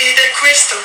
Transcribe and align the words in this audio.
Ed 0.00 0.16
è 0.16 0.30
questo? 0.38 0.76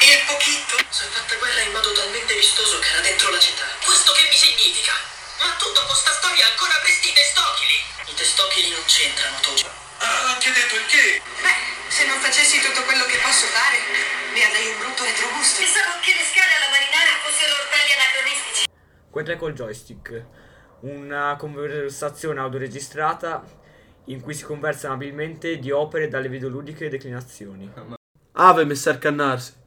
Il 0.00 0.16
pochito? 0.24 0.80
Si 0.88 1.04
è 1.04 1.08
fatta 1.12 1.36
guerra 1.36 1.60
in 1.60 1.72
modo 1.72 1.92
talmente 1.92 2.32
vistoso 2.32 2.78
che 2.78 2.88
era 2.88 3.00
dentro 3.00 3.28
la 3.28 3.38
città. 3.38 3.68
Questo 3.84 4.12
che 4.12 4.24
mi 4.30 4.36
significa? 4.36 4.92
Ma 5.40 5.52
tu 5.60 5.70
dopo 5.72 5.92
sta 5.92 6.12
storia 6.12 6.48
ancora 6.48 6.72
avresti 6.80 7.10
i 7.10 7.12
testocchili? 7.12 7.76
I 8.06 8.14
testocchili 8.14 8.70
non 8.70 8.80
c'entrano, 8.86 9.36
tu. 9.44 9.52
Ha 9.60 10.32
anche 10.32 10.52
detto 10.52 10.74
il 10.74 10.86
che? 10.86 11.20
Beh, 11.20 11.92
se 11.92 12.06
non 12.06 12.18
facessi 12.20 12.64
tutto 12.64 12.82
quello 12.84 13.04
che 13.04 13.18
posso 13.18 13.44
fare, 13.52 13.76
mi 14.32 14.42
avrei 14.42 14.66
un 14.68 14.78
brutto 14.78 15.04
retrogusto. 15.04 15.60
Pensavo 15.60 16.00
che 16.00 16.16
le 16.16 16.24
scale 16.24 16.48
alla 16.56 16.70
marinara 16.72 17.12
fossero 17.20 17.60
orpelli 17.60 17.92
anacronistici. 17.92 18.64
Quelle 19.10 19.36
col 19.36 19.52
joystick, 19.52 20.08
una 20.80 21.36
conversazione 21.36 22.40
autoregistrata 22.40 23.44
in 24.06 24.20
cui 24.20 24.34
si 24.34 24.44
conversano 24.44 24.94
abilmente 24.94 25.58
di 25.58 25.70
opere 25.70 26.08
dalle 26.08 26.28
videoludiche 26.28 26.88
declinazioni. 26.88 27.70
Ave 28.32 28.64
messer 28.64 28.98
Cannarsi. 28.98 29.62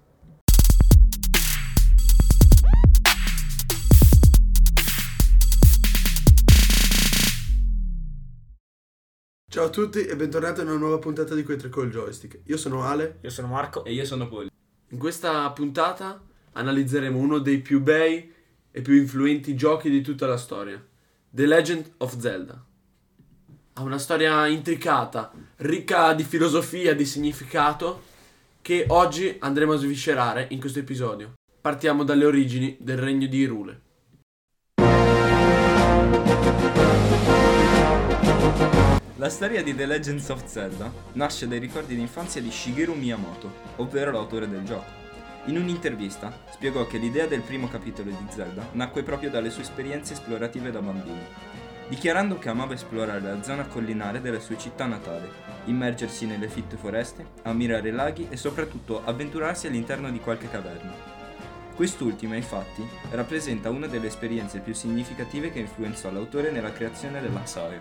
Ciao 9.49 9.65
a 9.65 9.69
tutti 9.69 10.05
e 10.05 10.15
bentornati 10.15 10.59
a 10.59 10.63
una 10.63 10.75
nuova 10.75 10.99
puntata 10.99 11.33
di 11.33 11.41
Quei 11.41 11.57
tre 11.57 11.69
col 11.69 11.89
joystick. 11.89 12.41
Io 12.43 12.57
sono 12.57 12.83
Ale. 12.83 13.17
Io 13.21 13.31
sono 13.31 13.47
Marco. 13.47 13.83
E 13.85 13.93
io 13.93 14.05
sono 14.05 14.27
Poli. 14.27 14.51
In 14.89 14.99
questa 14.99 15.49
puntata 15.51 16.23
analizzeremo 16.51 17.17
uno 17.17 17.39
dei 17.39 17.59
più 17.59 17.81
bei 17.81 18.31
e 18.69 18.81
più 18.81 18.93
influenti 18.93 19.55
giochi 19.55 19.89
di 19.89 20.01
tutta 20.01 20.27
la 20.27 20.37
storia, 20.37 20.85
The 21.29 21.45
Legend 21.47 21.93
of 21.97 22.19
Zelda. 22.19 22.63
Ha 23.79 23.83
una 23.83 23.99
storia 23.99 24.47
intricata, 24.47 25.31
ricca 25.57 26.11
di 26.13 26.23
filosofia, 26.23 26.95
di 26.95 27.05
significato, 27.05 28.01
che 28.59 28.85
oggi 28.87 29.35
andremo 29.39 29.73
a 29.73 29.77
sviscerare 29.77 30.47
in 30.49 30.59
questo 30.59 30.79
episodio. 30.79 31.33
Partiamo 31.61 32.03
dalle 32.03 32.25
origini 32.25 32.75
del 32.79 32.97
regno 32.97 33.27
di 33.27 33.37
Irule. 33.37 33.81
La 39.17 39.29
storia 39.29 39.61
di 39.61 39.75
The 39.75 39.85
Legends 39.85 40.27
of 40.29 40.43
Zelda 40.45 40.91
nasce 41.11 41.47
dai 41.47 41.59
ricordi 41.59 41.93
di 41.93 42.01
infanzia 42.01 42.41
di 42.41 42.49
Shigeru 42.49 42.95
Miyamoto, 42.95 43.53
ovvero 43.75 44.09
l'autore 44.09 44.49
del 44.49 44.63
gioco. 44.63 44.89
In 45.45 45.57
un'intervista 45.57 46.35
spiegò 46.49 46.87
che 46.87 46.97
l'idea 46.97 47.27
del 47.27 47.41
primo 47.41 47.67
capitolo 47.67 48.09
di 48.09 48.25
Zelda 48.29 48.69
nacque 48.71 49.03
proprio 49.03 49.29
dalle 49.29 49.51
sue 49.51 49.61
esperienze 49.61 50.13
esplorative 50.13 50.71
da 50.71 50.81
bambino, 50.81 51.65
dichiarando 51.89 52.37
che 52.37 52.49
amava 52.49 52.73
esplorare 52.73 53.21
la 53.21 53.41
zona 53.43 53.65
collinare 53.65 54.21
della 54.21 54.39
sua 54.39 54.57
città 54.57 54.85
natale, 54.85 55.29
immergersi 55.65 56.25
nelle 56.25 56.49
fitte 56.49 56.75
foreste, 56.75 57.25
ammirare 57.43 57.91
laghi 57.91 58.27
e 58.29 58.37
soprattutto 58.37 59.01
avventurarsi 59.03 59.67
all'interno 59.67 60.09
di 60.11 60.19
qualche 60.19 60.49
caverna. 60.49 61.15
Quest'ultima, 61.75 62.35
infatti, 62.35 62.87
rappresenta 63.11 63.69
una 63.69 63.87
delle 63.87 64.07
esperienze 64.07 64.59
più 64.59 64.73
significative 64.73 65.51
che 65.51 65.59
influenzò 65.59 66.11
l'autore 66.11 66.49
nella 66.49 66.71
creazione 66.71 67.21
della 67.21 67.45
saga. 67.45 67.77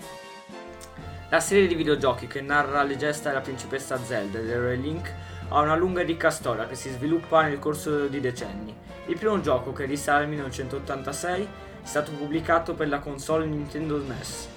La 1.31 1.41
serie 1.41 1.67
di 1.67 1.75
videogiochi 1.75 2.27
che 2.27 2.41
narra 2.41 2.83
le 2.83 2.97
gesta 2.97 3.31
della 3.31 3.41
principessa 3.41 3.99
Zelda 3.99 4.39
e 4.39 4.43
dell'eroe 4.43 4.77
Link 4.77 5.13
ha 5.49 5.61
una 5.61 5.75
lunga 5.75 6.03
e 6.03 6.05
ricca 6.05 6.31
storia 6.31 6.67
che 6.67 6.75
si 6.75 6.91
sviluppa 6.91 7.43
nel 7.43 7.59
corso 7.59 8.07
di 8.07 8.21
decenni. 8.21 8.75
Il 9.07 9.19
primo 9.19 9.41
gioco, 9.41 9.73
che 9.73 9.87
risale 9.87 10.25
al 10.25 10.29
1986, 10.29 11.49
è 11.87 11.89
stato 11.89 12.11
pubblicato 12.11 12.75
per 12.75 12.89
la 12.89 12.99
console 12.99 13.47
Nintendo 13.47 14.03
NES. 14.05 14.49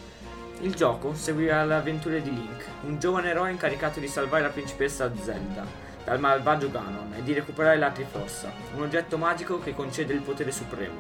Il 0.62 0.74
gioco 0.74 1.14
seguirà 1.14 1.64
le 1.64 1.76
avventure 1.76 2.24
di 2.24 2.34
Link, 2.34 2.66
un 2.86 3.00
giovane 3.00 3.30
eroe 3.30 3.52
incaricato 3.52 4.00
di 4.00 4.08
salvare 4.08 4.42
la 4.42 4.50
principessa 4.50 5.12
Zelda 5.22 5.64
dal 6.04 6.20
malvagio 6.20 6.72
Ganon 6.72 7.14
e 7.16 7.22
di 7.22 7.34
recuperare 7.34 7.78
la 7.78 7.92
Triforza, 7.92 8.52
un 8.76 8.82
oggetto 8.82 9.20
magico 9.20 9.60
che 9.60 9.76
concede 9.76 10.12
il 10.12 10.22
potere 10.22 10.52
supremo. 10.52 10.96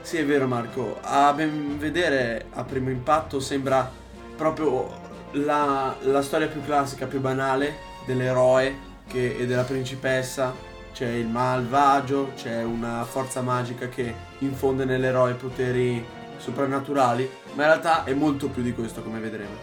Sì, 0.00 0.16
è 0.16 0.24
vero 0.24 0.46
Marco, 0.46 0.96
a 1.02 1.30
ben 1.34 1.78
vedere 1.78 2.46
a 2.54 2.64
primo 2.64 2.88
impatto 2.88 3.38
sembra 3.38 3.88
proprio 4.34 4.88
la, 5.32 5.94
la 6.00 6.22
storia 6.22 6.48
più 6.48 6.64
classica, 6.64 7.04
più 7.04 7.20
banale 7.20 7.76
dell'eroe 8.06 8.74
che- 9.06 9.36
e 9.36 9.46
della 9.46 9.64
principessa. 9.64 10.72
C'è 10.94 11.08
il 11.08 11.26
malvagio, 11.26 12.30
c'è 12.36 12.62
una 12.62 13.04
forza 13.04 13.42
magica 13.42 13.88
che 13.88 14.14
infonde 14.38 14.84
nell'eroe 14.84 15.34
poteri 15.34 16.06
soprannaturali, 16.36 17.28
ma 17.54 17.62
in 17.64 17.68
realtà 17.68 18.04
è 18.04 18.14
molto 18.14 18.48
più 18.48 18.62
di 18.62 18.72
questo, 18.72 19.02
come 19.02 19.18
vedremo. 19.18 19.56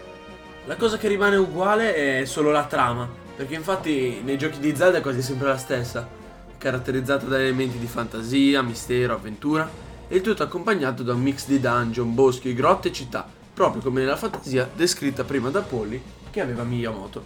La 0.66 0.76
cosa 0.76 0.98
che 0.98 1.08
rimane 1.08 1.36
uguale 1.36 1.94
è 2.20 2.26
solo 2.26 2.50
la 2.50 2.66
trama, 2.66 3.08
perché 3.34 3.54
infatti 3.54 4.20
nei 4.22 4.36
giochi 4.36 4.58
di 4.58 4.76
Zelda 4.76 4.98
è 4.98 5.00
quasi 5.00 5.22
sempre 5.22 5.48
la 5.48 5.56
stessa, 5.56 6.06
caratterizzata 6.58 7.24
da 7.24 7.40
elementi 7.40 7.78
di 7.78 7.86
fantasia, 7.86 8.60
mistero, 8.60 9.14
avventura, 9.14 9.66
e 10.08 10.16
il 10.16 10.20
tutto 10.20 10.42
accompagnato 10.42 11.02
da 11.02 11.14
un 11.14 11.22
mix 11.22 11.46
di 11.46 11.58
dungeon, 11.58 12.14
boschi, 12.14 12.52
grotte 12.52 12.88
e 12.88 12.92
città, 12.92 13.26
proprio 13.54 13.80
come 13.80 14.00
nella 14.00 14.16
fantasia 14.16 14.68
descritta 14.70 15.24
prima 15.24 15.48
da 15.48 15.62
Polly 15.62 16.00
che 16.30 16.42
aveva 16.42 16.62
Miyamoto. 16.62 17.24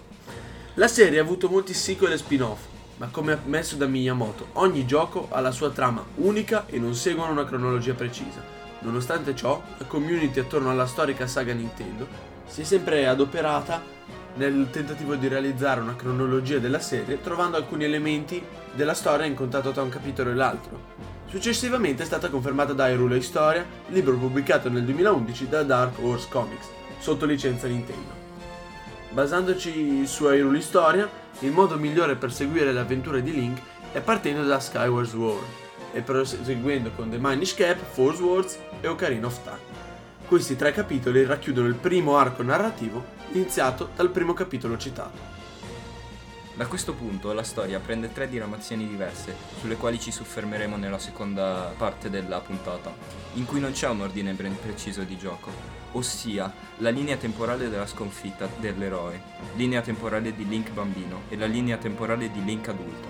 La 0.75 0.87
serie 0.87 1.19
ha 1.19 1.23
avuto 1.23 1.49
molti 1.49 1.75
sequel 1.75 2.13
e 2.13 2.19
spin-off, 2.19 2.75
ma 2.99 3.09
come 3.11 3.33
ammesso 3.33 3.77
da 3.77 3.87
Miyamoto, 3.87 4.49
ogni 4.55 4.87
gioco 4.87 5.29
ha 5.31 5.41
la 5.41 5.51
sua 5.51 5.71
trama 5.71 6.05
unica 6.17 6.65
e 6.67 6.79
non 6.79 6.95
seguono 6.95 7.33
una 7.33 7.45
cronologia 7.45 7.95
precisa. 7.95 8.43
Nonostante 8.81 9.35
ciò, 9.35 9.63
la 9.79 9.85
community 9.85 10.41
attorno 10.41 10.71
alla 10.71 10.87
storica 10.87 11.27
saga 11.27 11.53
Nintendo 11.53 12.07
si 12.47 12.63
è 12.63 12.65
sempre 12.65 13.07
adoperata 13.07 13.83
nel 14.35 14.69
tentativo 14.71 15.15
di 15.15 15.29
realizzare 15.29 15.81
una 15.81 15.97
cronologia 15.97 16.59
della 16.59 16.79
serie, 16.79 17.21
trovando 17.21 17.57
alcuni 17.57 17.85
elementi 17.85 18.43
della 18.75 18.95
storia 18.95 19.27
in 19.27 19.35
contatto 19.35 19.73
tra 19.73 19.83
un 19.83 19.89
capitolo 19.89 20.31
e 20.31 20.35
l'altro. 20.35 20.95
Successivamente 21.27 22.03
è 22.03 22.07
stata 22.07 22.29
confermata 22.29 22.73
da 22.73 22.89
Hyrule 22.89 23.17
Historia, 23.17 23.65
libro 23.89 24.17
pubblicato 24.17 24.69
nel 24.69 24.85
2011 24.85 25.49
da 25.49 25.63
Dark 25.63 25.99
Horse 26.01 26.29
Comics, 26.31 26.69
sotto 26.99 27.27
licenza 27.27 27.67
Nintendo. 27.67 28.26
Basandoci 29.17 30.07
su 30.07 30.29
Hyrule 30.29 30.59
Historia, 30.59 31.09
il 31.39 31.51
modo 31.51 31.79
migliore 31.79 32.17
per 32.17 32.31
seguire 32.31 32.71
le 32.71 32.81
avventure 32.81 33.23
di 33.23 33.33
Link 33.33 33.59
è 33.91 34.03
partendo 34.03 34.45
da 34.45 34.61
Skyward 34.61 35.09
Sword 35.09 35.47
e 35.95 36.03
proseguendo 36.03 36.91
con 36.95 37.09
The 37.09 37.17
Minish 37.19 37.55
Cap, 37.55 37.79
Four 37.79 38.15
Swords 38.15 38.59
e 38.79 38.87
Ocarina 38.89 39.25
of 39.25 39.43
Time. 39.43 39.57
Questi 40.27 40.55
tre 40.55 40.71
capitoli 40.73 41.25
racchiudono 41.25 41.67
il 41.67 41.77
primo 41.77 42.19
arco 42.19 42.43
narrativo 42.43 43.03
iniziato 43.33 43.89
dal 43.97 44.11
primo 44.11 44.35
capitolo 44.35 44.77
citato. 44.77 45.36
Da 46.57 46.67
questo 46.67 46.95
punto 46.95 47.35
la 47.35 47.43
storia 47.43 47.79
prende 47.81 48.11
tre 48.11 48.31
diramazioni 48.31 48.89
diverse, 48.89 49.37
sulle 49.61 49.77
quali 49.77 50.01
ci 50.01 50.11
soffermeremo 50.11 50.79
nella 50.79 50.99
seconda 50.99 51.75
parte 51.77 52.09
della 52.09 52.41
puntata, 52.41 52.95
in 53.35 53.45
cui 53.45 53.61
non 53.61 53.73
c'è 53.73 53.87
un 53.91 54.01
ordine 54.01 54.33
ben 54.33 54.59
preciso 54.59 55.03
di 55.03 55.19
gioco, 55.19 55.51
ossia 55.93 56.51
la 56.79 56.89
linea 56.89 57.19
temporale 57.19 57.69
della 57.69 57.87
sconfitta 57.87 58.49
dell'eroe, 58.59 59.21
linea 59.57 59.83
temporale 59.83 60.35
di 60.35 60.49
Link 60.49 60.71
bambino 60.71 61.25
e 61.29 61.37
la 61.37 61.45
linea 61.45 61.77
temporale 61.77 62.31
di 62.33 62.43
Link 62.43 62.69
adulto. 62.69 63.07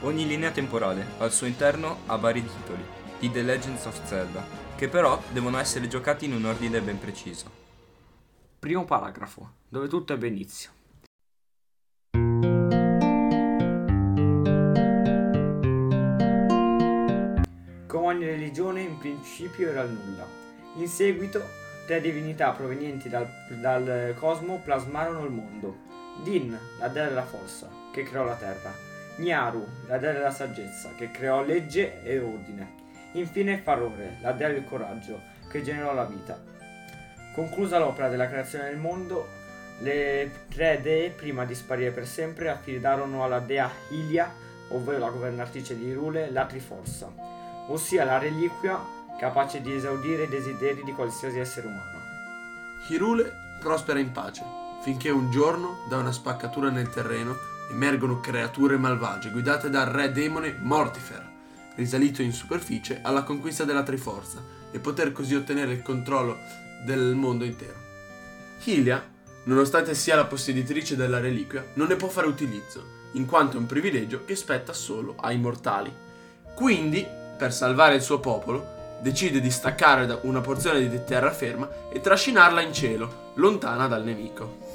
Ogni 0.00 0.26
linea 0.26 0.50
temporale 0.50 1.08
al 1.18 1.30
suo 1.30 1.46
interno 1.46 1.98
ha 2.06 2.16
vari 2.16 2.42
titoli, 2.42 2.84
di 3.18 3.30
The 3.30 3.42
Legends 3.42 3.84
of 3.84 4.02
Zelda, 4.06 4.42
che 4.76 4.88
però 4.88 5.22
devono 5.30 5.58
essere 5.58 5.88
giocati 5.88 6.24
in 6.24 6.32
un 6.32 6.46
ordine 6.46 6.80
ben 6.80 6.98
preciso. 6.98 7.50
Primo 8.58 8.86
paragrafo, 8.86 9.50
dove 9.68 9.88
tutto 9.88 10.14
ebbe 10.14 10.28
inizio. 10.28 10.76
Come 17.88 18.06
ogni 18.08 18.26
religione, 18.26 18.82
in 18.82 18.98
principio 18.98 19.70
era 19.70 19.80
il 19.80 19.92
nulla. 19.92 20.26
In 20.74 20.86
seguito, 20.86 21.42
tre 21.86 22.02
divinità 22.02 22.50
provenienti 22.50 23.08
dal, 23.08 23.26
dal 23.62 24.14
cosmo 24.18 24.60
plasmarono 24.62 25.24
il 25.24 25.30
mondo. 25.30 25.74
Din, 26.22 26.56
la 26.78 26.88
dea 26.88 27.08
della 27.08 27.24
forza, 27.24 27.66
che 27.90 28.02
creò 28.02 28.24
la 28.24 28.34
terra. 28.34 28.74
Nyaru, 29.16 29.66
la 29.86 29.96
dea 29.96 30.12
della 30.12 30.30
saggezza, 30.30 30.90
che 30.98 31.10
creò 31.10 31.42
legge 31.42 32.02
e 32.02 32.18
ordine. 32.18 32.74
Infine 33.12 33.56
Farore, 33.56 34.18
la 34.20 34.32
dea 34.32 34.48
del 34.48 34.66
coraggio, 34.66 35.18
che 35.48 35.62
generò 35.62 35.94
la 35.94 36.04
vita. 36.04 36.38
Conclusa 37.34 37.78
l'opera 37.78 38.10
della 38.10 38.28
creazione 38.28 38.68
del 38.68 38.76
mondo, 38.76 39.26
le 39.78 40.30
tre 40.50 40.78
dee, 40.82 41.08
prima 41.08 41.46
di 41.46 41.54
sparire 41.54 41.92
per 41.92 42.06
sempre, 42.06 42.50
affidarono 42.50 43.24
alla 43.24 43.40
dea 43.40 43.70
Ilia, 43.92 44.30
ovvero 44.72 44.98
la 44.98 45.08
governatrice 45.08 45.74
di 45.74 45.86
Irule, 45.86 46.30
la 46.30 46.44
Triforza, 46.44 47.37
ossia 47.68 48.04
la 48.04 48.18
reliquia 48.18 48.78
capace 49.18 49.60
di 49.60 49.72
esaudire 49.72 50.24
i 50.24 50.28
desideri 50.28 50.84
di 50.84 50.92
qualsiasi 50.92 51.38
essere 51.38 51.66
umano. 51.66 51.98
Hirule 52.88 53.32
prospera 53.60 53.98
in 53.98 54.12
pace, 54.12 54.42
finché 54.82 55.10
un 55.10 55.30
giorno, 55.30 55.84
da 55.88 55.96
una 55.96 56.12
spaccatura 56.12 56.70
nel 56.70 56.90
terreno, 56.90 57.36
emergono 57.70 58.20
creature 58.20 58.76
malvagie 58.76 59.30
guidate 59.30 59.70
dal 59.70 59.86
re 59.86 60.12
demone 60.12 60.56
Mortifer, 60.60 61.26
risalito 61.74 62.22
in 62.22 62.32
superficie 62.32 63.00
alla 63.02 63.22
conquista 63.22 63.64
della 63.64 63.82
Triforza 63.82 64.42
e 64.70 64.78
poter 64.78 65.12
così 65.12 65.34
ottenere 65.34 65.72
il 65.72 65.82
controllo 65.82 66.36
del 66.84 67.14
mondo 67.14 67.44
intero. 67.44 67.86
Hylia 68.64 69.16
nonostante 69.44 69.94
sia 69.94 70.14
la 70.14 70.26
posseditrice 70.26 70.94
della 70.94 71.20
reliquia, 71.20 71.64
non 71.74 71.88
ne 71.88 71.96
può 71.96 72.08
fare 72.08 72.26
utilizzo, 72.26 72.96
in 73.12 73.24
quanto 73.24 73.56
è 73.56 73.60
un 73.60 73.66
privilegio 73.66 74.24
che 74.24 74.36
spetta 74.36 74.72
solo 74.72 75.14
ai 75.20 75.38
mortali. 75.38 75.90
Quindi, 76.54 77.06
per 77.38 77.52
salvare 77.52 77.94
il 77.94 78.02
suo 78.02 78.18
popolo, 78.18 78.76
decide 79.00 79.40
di 79.40 79.50
staccare 79.50 80.18
una 80.22 80.40
porzione 80.40 80.86
di 80.88 81.04
terraferma 81.04 81.68
e 81.90 82.00
trascinarla 82.00 82.60
in 82.60 82.72
cielo, 82.72 83.30
lontana 83.34 83.86
dal 83.86 84.02
nemico. 84.02 84.66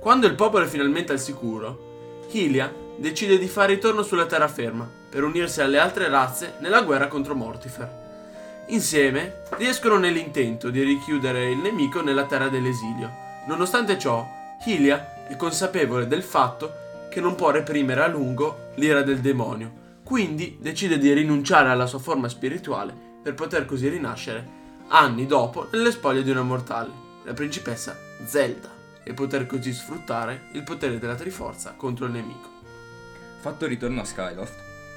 Quando 0.00 0.26
il 0.26 0.34
popolo 0.34 0.64
è 0.64 0.68
finalmente 0.68 1.12
al 1.12 1.20
sicuro, 1.20 2.26
Hylia 2.30 2.70
decide 2.96 3.38
di 3.38 3.46
fare 3.46 3.74
ritorno 3.74 4.02
sulla 4.02 4.26
terraferma 4.26 4.88
per 5.08 5.22
unirsi 5.22 5.60
alle 5.60 5.78
altre 5.78 6.08
razze 6.08 6.54
nella 6.58 6.82
guerra 6.82 7.06
contro 7.06 7.34
Mortifer. 7.34 8.06
Insieme 8.66 9.42
riescono 9.56 9.96
nell'intento 9.96 10.68
di 10.68 10.82
richiudere 10.82 11.50
il 11.50 11.58
nemico 11.58 12.02
nella 12.02 12.26
terra 12.26 12.48
dell'esilio. 12.48 13.10
Nonostante 13.46 13.98
ciò, 13.98 14.26
Hylia 14.66 15.26
è 15.28 15.36
consapevole 15.36 16.06
del 16.06 16.22
fatto 16.22 16.86
che 17.08 17.20
non 17.20 17.34
può 17.34 17.50
reprimere 17.50 18.02
a 18.02 18.08
lungo 18.08 18.70
l'ira 18.74 19.02
del 19.02 19.20
demonio, 19.20 19.77
quindi 20.08 20.56
decide 20.58 20.96
di 20.96 21.12
rinunciare 21.12 21.68
alla 21.68 21.84
sua 21.84 21.98
forma 21.98 22.30
spirituale 22.30 22.94
per 23.22 23.34
poter 23.34 23.66
così 23.66 23.90
rinascere 23.90 24.56
anni 24.88 25.26
dopo 25.26 25.68
nelle 25.70 25.90
spoglie 25.90 26.22
di 26.22 26.30
una 26.30 26.40
mortale, 26.40 26.90
la 27.24 27.34
principessa 27.34 27.94
Zelda, 28.24 28.74
e 29.04 29.12
poter 29.12 29.44
così 29.44 29.70
sfruttare 29.70 30.44
il 30.52 30.62
potere 30.62 30.98
della 30.98 31.14
Triforza 31.14 31.74
contro 31.76 32.06
il 32.06 32.12
nemico. 32.12 32.48
Fatto 33.40 33.66
ritorno 33.66 34.00
a 34.00 34.04
Skyloft, 34.04 34.54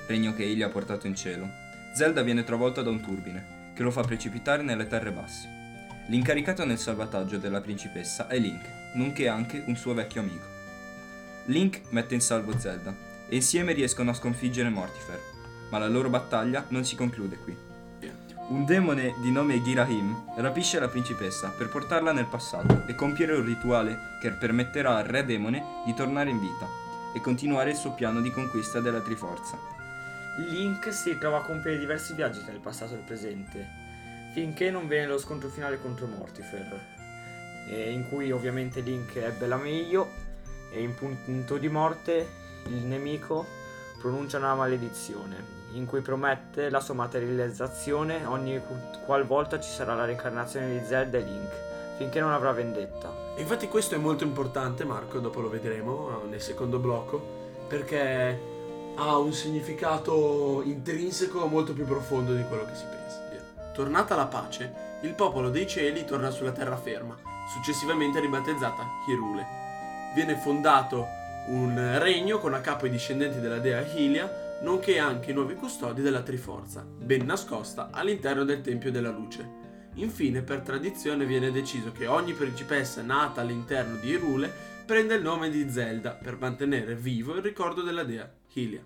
regno 0.07 0.33
che 0.33 0.43
egli 0.43 0.61
ha 0.61 0.69
portato 0.69 1.07
in 1.07 1.15
cielo, 1.15 1.45
Zelda 1.93 2.21
viene 2.21 2.45
travolta 2.45 2.81
da 2.81 2.89
un 2.89 3.01
turbine 3.01 3.73
che 3.75 3.83
lo 3.83 3.91
fa 3.91 4.03
precipitare 4.03 4.63
nelle 4.63 4.87
terre 4.87 5.11
basse. 5.11 5.49
L'incaricato 6.07 6.63
nel 6.63 6.79
salvataggio 6.79 7.37
della 7.37 7.59
principessa 7.59 8.27
è 8.27 8.39
Link, 8.39 8.93
nonché 8.93 9.27
anche 9.27 9.61
un 9.67 9.75
suo 9.75 9.93
vecchio 9.93 10.21
amico. 10.21 10.45
Link 11.47 11.81
mette 11.89 12.13
in 12.13 12.21
salvo 12.21 12.57
Zelda 12.57 13.09
e 13.31 13.35
insieme 13.37 13.71
riescono 13.71 14.09
a 14.09 14.13
sconfiggere 14.13 14.67
Mortifer, 14.67 15.17
ma 15.69 15.77
la 15.77 15.87
loro 15.87 16.09
battaglia 16.09 16.65
non 16.67 16.83
si 16.83 16.97
conclude 16.97 17.37
qui. 17.37 17.55
Un 18.49 18.65
demone 18.65 19.15
di 19.21 19.31
nome 19.31 19.63
Girahim 19.63 20.33
rapisce 20.35 20.77
la 20.77 20.89
principessa 20.89 21.53
per 21.57 21.69
portarla 21.69 22.11
nel 22.11 22.25
passato 22.25 22.83
e 22.85 22.95
compiere 22.95 23.33
un 23.33 23.45
rituale 23.45 24.17
che 24.19 24.31
permetterà 24.31 24.97
al 24.97 25.05
re 25.05 25.23
demone 25.23 25.63
di 25.85 25.93
tornare 25.93 26.29
in 26.29 26.41
vita 26.41 26.67
e 27.15 27.21
continuare 27.21 27.69
il 27.69 27.77
suo 27.77 27.93
piano 27.93 28.19
di 28.19 28.29
conquista 28.29 28.81
della 28.81 28.99
Triforza. 28.99 29.57
Link 30.49 30.91
si 30.91 31.17
trova 31.17 31.37
a 31.37 31.45
compiere 31.45 31.79
diversi 31.79 32.13
viaggi 32.13 32.43
tra 32.43 32.51
il 32.51 32.59
passato 32.59 32.93
e 32.93 32.97
il 32.97 33.03
presente, 33.03 33.65
finché 34.33 34.69
non 34.69 34.89
viene 34.89 35.07
lo 35.07 35.17
scontro 35.17 35.47
finale 35.47 35.79
contro 35.79 36.07
Mortifer, 36.07 36.79
eh, 37.69 37.91
in 37.91 38.09
cui 38.09 38.33
ovviamente 38.33 38.81
Link 38.81 39.15
ebbe 39.15 39.47
la 39.47 39.55
meglio 39.55 40.09
e 40.73 40.81
in 40.81 40.93
punto 40.93 41.55
di 41.55 41.69
morte 41.69 42.39
il 42.67 42.85
nemico 42.85 43.45
pronuncia 43.99 44.37
una 44.37 44.55
maledizione, 44.55 45.59
in 45.73 45.85
cui 45.85 46.01
promette 46.01 46.69
la 46.69 46.79
sua 46.79 46.93
materializzazione 46.95 48.25
ogni 48.25 48.61
qualvolta 49.05 49.59
ci 49.59 49.69
sarà 49.69 49.93
la 49.93 50.05
reincarnazione 50.05 50.79
di 50.79 50.85
Zelda 50.85 51.17
e 51.17 51.21
Link, 51.21 51.51
finché 51.97 52.19
non 52.19 52.31
avrà 52.31 52.51
vendetta. 52.51 53.13
Infatti 53.37 53.67
questo 53.67 53.95
è 53.95 53.97
molto 53.97 54.23
importante, 54.23 54.83
Marco, 54.83 55.19
dopo 55.19 55.39
lo 55.39 55.49
vedremo 55.49 56.23
eh, 56.23 56.27
nel 56.27 56.41
secondo 56.41 56.79
blocco, 56.79 57.39
perché 57.67 58.39
ha 58.95 59.17
un 59.17 59.31
significato 59.31 60.61
intrinseco 60.63 61.45
molto 61.47 61.73
più 61.73 61.85
profondo 61.85 62.33
di 62.35 62.43
quello 62.43 62.65
che 62.65 62.75
si 62.75 62.83
pensa. 62.83 63.01
Tornata 63.73 64.15
la 64.15 64.25
pace, 64.25 64.73
il 65.03 65.13
popolo 65.13 65.49
dei 65.49 65.65
cieli 65.65 66.03
torna 66.03 66.29
sulla 66.29 66.51
terraferma, 66.51 67.17
successivamente 67.53 68.19
ribattezzata 68.19 68.83
Hirule. 69.07 69.45
Viene 70.13 70.35
fondato 70.35 71.07
un 71.47 71.97
regno 71.99 72.37
con 72.39 72.53
a 72.53 72.61
capo 72.61 72.85
i 72.85 72.89
discendenti 72.89 73.39
della 73.39 73.59
dea 73.59 73.81
Hylia, 73.81 74.59
nonché 74.61 74.99
anche 74.99 75.31
i 75.31 75.33
nuovi 75.33 75.55
custodi 75.55 76.01
della 76.01 76.21
Triforza, 76.21 76.85
ben 76.85 77.25
nascosta 77.25 77.89
all'interno 77.91 78.43
del 78.43 78.61
Tempio 78.61 78.91
della 78.91 79.09
Luce. 79.09 79.59
Infine, 79.95 80.41
per 80.41 80.61
tradizione, 80.61 81.25
viene 81.25 81.51
deciso 81.51 81.91
che 81.91 82.07
ogni 82.07 82.33
principessa 82.33 83.01
nata 83.01 83.41
all'interno 83.41 83.97
di 83.97 84.09
Hirule 84.09 84.51
prenda 84.85 85.15
il 85.15 85.21
nome 85.21 85.49
di 85.49 85.69
Zelda 85.69 86.11
per 86.11 86.37
mantenere 86.37 86.95
vivo 86.95 87.35
il 87.35 87.41
ricordo 87.41 87.81
della 87.81 88.03
dea 88.03 88.31
Hylia. 88.53 88.83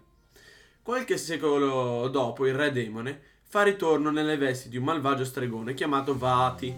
Qualche 0.82 1.18
secolo 1.18 2.08
dopo, 2.10 2.46
il 2.46 2.54
re 2.54 2.72
demone 2.72 3.20
fa 3.44 3.64
ritorno 3.64 4.12
nelle 4.12 4.38
vesti 4.38 4.70
di 4.70 4.78
un 4.78 4.84
malvagio 4.84 5.26
stregone 5.26 5.74
chiamato 5.74 6.18
Vati, 6.18 6.76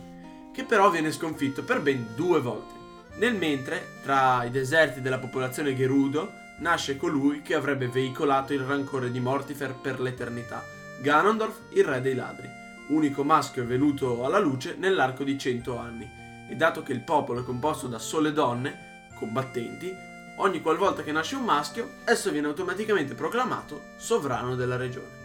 che 0.54 0.64
però 0.64 0.90
viene 0.90 1.12
sconfitto 1.12 1.64
per 1.64 1.82
ben 1.82 2.08
due 2.16 2.40
volte. 2.40 2.77
Nel 3.18 3.34
mentre, 3.34 3.94
tra 4.04 4.44
i 4.44 4.52
deserti 4.52 5.02
della 5.02 5.18
popolazione 5.18 5.76
Gerudo, 5.76 6.34
nasce 6.60 6.98
colui 6.98 7.42
che 7.42 7.56
avrebbe 7.56 7.88
veicolato 7.88 8.54
il 8.54 8.60
rancore 8.60 9.12
di 9.12 9.20
Mortifer 9.20 9.74
per 9.74 10.00
l'eternità, 10.00 10.64
Ganondorf, 11.02 11.62
il 11.74 11.84
re 11.84 12.00
dei 12.00 12.14
ladri, 12.14 12.48
unico 12.90 13.24
maschio 13.24 13.66
venuto 13.66 14.24
alla 14.24 14.40
luce 14.40 14.76
nell'arco 14.78 15.24
di 15.24 15.38
cento 15.38 15.78
anni. 15.78 16.08
E 16.50 16.56
dato 16.56 16.84
che 16.84 16.94
il 16.94 17.02
popolo 17.02 17.42
è 17.42 17.44
composto 17.44 17.88
da 17.88 17.98
sole 17.98 18.32
donne, 18.32 19.08
combattenti, 19.16 19.92
ogni 20.38 20.62
qualvolta 20.62 21.02
che 21.02 21.12
nasce 21.12 21.36
un 21.36 21.44
maschio, 21.44 21.96
esso 22.06 22.30
viene 22.32 22.48
automaticamente 22.48 23.16
proclamato 23.16 23.94
sovrano 23.98 24.56
della 24.56 24.78
regione. 24.78 25.17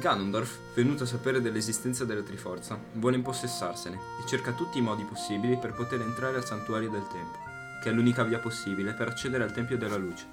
Ganondorf, 0.00 0.58
venuto 0.74 1.04
a 1.04 1.06
sapere 1.06 1.40
dell'esistenza 1.40 2.04
della 2.04 2.22
Triforza, 2.22 2.76
vuole 2.94 3.16
impossessarsene 3.16 3.96
e 3.96 4.26
cerca 4.26 4.50
tutti 4.52 4.78
i 4.78 4.82
modi 4.82 5.04
possibili 5.04 5.56
per 5.58 5.72
poter 5.72 6.00
entrare 6.00 6.38
al 6.38 6.44
Santuario 6.44 6.90
del 6.90 7.06
Tempo, 7.12 7.38
che 7.80 7.90
è 7.90 7.92
l'unica 7.92 8.24
via 8.24 8.40
possibile 8.40 8.94
per 8.94 9.06
accedere 9.06 9.44
al 9.44 9.52
Tempio 9.52 9.76
della 9.78 9.96
Luce, 9.96 10.26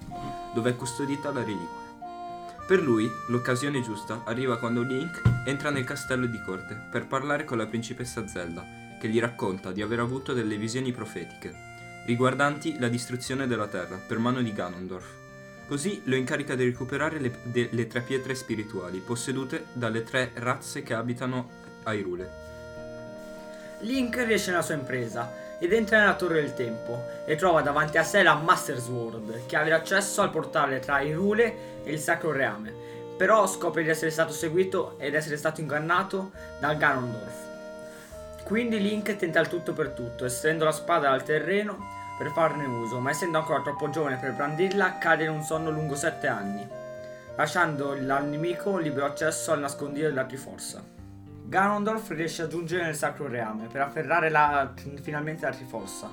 dove 0.56 0.72
è 0.72 0.76
custodita 0.76 1.32
la 1.32 1.44
reliquia. 1.44 1.86
Per 2.66 2.82
lui, 2.82 3.08
l'occasione 3.28 3.82
giusta 3.82 4.24
arriva 4.26 4.58
quando 4.58 4.82
Link 4.82 5.22
entra 5.46 5.70
nel 5.70 5.84
castello 5.84 6.26
di 6.26 6.42
corte 6.42 6.88
per 6.90 7.06
parlare 7.06 7.44
con 7.46 7.58
la 7.58 7.68
principessa 7.68 8.26
Zelda, 8.26 8.66
che 9.00 9.10
gli 9.10 9.20
racconta 9.20 9.72
di 9.72 9.82
aver 9.84 10.00
avuto 10.00 10.34
delle 10.34 10.58
visioni 10.58 10.92
profetiche 10.92 11.68
riguardanti 12.08 12.80
la 12.80 12.88
distruzione 12.88 13.48
della 13.48 13.68
Terra 13.68 13.98
per 13.98 14.18
mano 14.18 14.42
di 14.42 14.54
Ganondorf. 14.54 15.27
Così 15.68 16.02
lo 16.06 16.16
incarica 16.16 16.56
di 16.56 16.64
recuperare 16.64 17.20
le, 17.20 17.40
de, 17.44 17.68
le 17.72 17.88
tre 17.88 18.00
pietre 18.00 18.36
spirituali 18.36 19.00
possedute 19.00 19.66
dalle 19.74 20.04
tre 20.04 20.32
razze 20.36 20.82
che 20.82 20.94
abitano 20.94 21.50
Hyrule. 21.86 22.46
Link 23.82 24.16
riesce 24.26 24.52
nella 24.52 24.64
sua 24.64 24.76
impresa 24.76 25.30
ed 25.60 25.74
entra 25.74 26.00
nella 26.00 26.16
Torre 26.16 26.42
del 26.42 26.54
Tempo 26.54 27.04
e 27.26 27.36
trova 27.36 27.62
davanti 27.62 27.98
a 27.98 28.04
sé 28.04 28.24
la 28.24 28.36
Master 28.36 28.78
Sword 28.78 29.46
che 29.46 29.58
ha 29.58 29.68
l'accesso 29.68 30.22
al 30.22 30.32
portale 30.32 30.80
tra 30.80 31.02
Hyrule 31.02 31.84
e 31.84 31.92
il 31.92 32.00
Sacro 32.00 32.32
Reame. 32.32 32.74
Però 33.18 33.46
scopre 33.46 33.84
di 33.84 33.90
essere 33.90 34.12
stato 34.12 34.32
seguito 34.32 34.96
ed 35.00 35.16
essere 35.16 35.36
stato 35.36 35.60
ingannato 35.60 36.32
da 36.60 36.74
Ganondorf. 36.76 37.46
Quindi 38.44 38.80
Link 38.80 39.18
tenta 39.18 39.42
il 39.42 39.50
tutto 39.50 39.74
per 39.74 39.90
tutto, 39.90 40.24
estendo 40.24 40.64
la 40.64 40.72
spada 40.72 41.10
dal 41.10 41.24
terreno 41.24 41.97
per 42.18 42.32
farne 42.32 42.66
uso, 42.66 43.00
ma 43.00 43.12
essendo 43.12 43.38
ancora 43.38 43.62
troppo 43.62 43.90
giovane 43.90 44.18
per 44.18 44.34
brandirla, 44.34 44.98
cade 44.98 45.26
in 45.26 45.30
un 45.30 45.44
sonno 45.44 45.70
lungo 45.70 45.96
sette 45.96 46.28
anni, 46.28 46.68
lasciando 47.36 47.92
al 47.92 48.28
nemico 48.28 48.78
libero 48.78 49.06
accesso 49.06 49.52
al 49.52 49.60
nascondiglio 49.60 50.08
della 50.08 50.26
Triforza. 50.26 50.84
Ganondorf 51.44 52.10
riesce 52.10 52.42
a 52.42 52.48
giungere 52.48 52.84
nel 52.84 52.96
Sacro 52.96 53.28
Reame 53.28 53.68
per 53.68 53.82
afferrare 53.82 54.30
la, 54.30 54.74
finalmente 55.02 55.46
la 55.46 55.54
Triforza, 55.54 56.10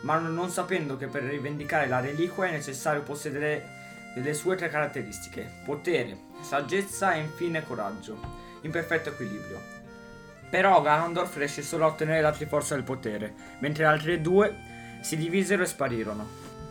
ma 0.00 0.18
non 0.18 0.48
sapendo 0.48 0.96
che 0.96 1.06
per 1.06 1.22
rivendicare 1.22 1.86
la 1.86 2.00
reliquia 2.00 2.46
è 2.46 2.50
necessario 2.50 3.02
possedere 3.02 3.80
le 4.14 4.34
sue 4.34 4.56
tre 4.56 4.70
caratteristiche, 4.70 5.48
potere, 5.64 6.18
saggezza 6.40 7.12
e 7.12 7.20
infine 7.20 7.64
coraggio, 7.64 8.18
in 8.62 8.70
perfetto 8.70 9.10
equilibrio. 9.10 9.60
Però 10.50 10.82
Ganondorf 10.82 11.36
riesce 11.36 11.62
solo 11.62 11.84
a 11.84 11.88
ottenere 11.88 12.20
la 12.20 12.32
Triforza 12.32 12.74
del 12.74 12.84
potere, 12.84 13.34
mentre 13.60 13.84
le 13.84 13.90
altre 13.90 14.20
due 14.20 14.70
si 15.02 15.16
divisero 15.16 15.62
e 15.62 15.66
sparirono. 15.66 16.26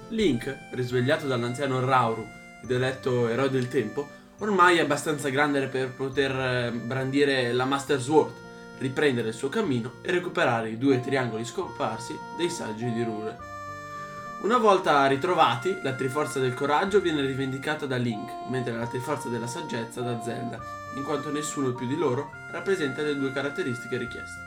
Link, 0.09 0.57
risvegliato 0.71 1.27
dall'anziano 1.27 1.83
Rauru 1.83 2.27
ed 2.63 2.71
eletto 2.71 3.27
eroe 3.27 3.49
del 3.49 3.67
tempo, 3.67 4.07
ormai 4.39 4.77
è 4.77 4.81
abbastanza 4.81 5.29
grande 5.29 5.67
per 5.67 5.91
poter 5.91 6.31
eh, 6.31 6.71
brandire 6.71 7.53
la 7.53 7.65
Master 7.65 7.99
Sword, 7.99 8.31
riprendere 8.79 9.29
il 9.29 9.33
suo 9.33 9.49
cammino 9.49 9.93
e 10.01 10.11
recuperare 10.11 10.69
i 10.69 10.77
due 10.77 10.99
triangoli 10.99 11.45
scomparsi 11.45 12.17
dei 12.37 12.49
saggi 12.49 12.91
di 12.91 13.03
Rure. 13.03 13.37
Una 14.41 14.57
volta 14.57 15.05
ritrovati, 15.05 15.77
la 15.83 15.93
Triforza 15.93 16.39
del 16.39 16.55
Coraggio 16.55 16.99
viene 16.99 17.21
rivendicata 17.21 17.85
da 17.85 17.97
Link, 17.97 18.49
mentre 18.49 18.73
la 18.73 18.87
Triforza 18.87 19.29
della 19.29 19.45
Saggezza 19.45 20.01
da 20.01 20.19
Zelda, 20.23 20.59
in 20.95 21.03
quanto 21.03 21.31
nessuno 21.31 21.73
più 21.73 21.85
di 21.85 21.95
loro 21.95 22.31
rappresenta 22.51 23.03
le 23.03 23.15
due 23.15 23.31
caratteristiche 23.31 23.97
richieste. 23.97 24.39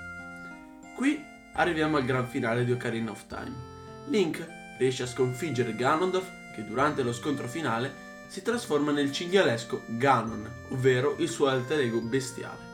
Qui 0.97 1.25
arriviamo 1.53 1.97
al 1.97 2.05
gran 2.05 2.27
finale 2.27 2.65
di 2.65 2.73
Ocarina 2.73 3.13
of 3.13 3.25
Time. 3.29 3.74
Link 4.09 4.47
riesce 4.79 5.05
a 5.05 5.07
sconfiggere 5.07 5.75
Ganondorf 5.75 6.29
che 6.55 6.65
durante 6.65 7.03
lo 7.03 7.13
scontro 7.13 7.49
finale 7.49 8.03
si 8.29 8.43
trasforma 8.43 8.91
nel 8.91 9.13
cinghialesco 9.13 9.83
Ganon, 9.87 10.51
ovvero 10.71 11.15
il 11.19 11.29
suo 11.29 11.47
alter 11.47 11.81
ego 11.81 12.01
bestiale. 12.01 12.73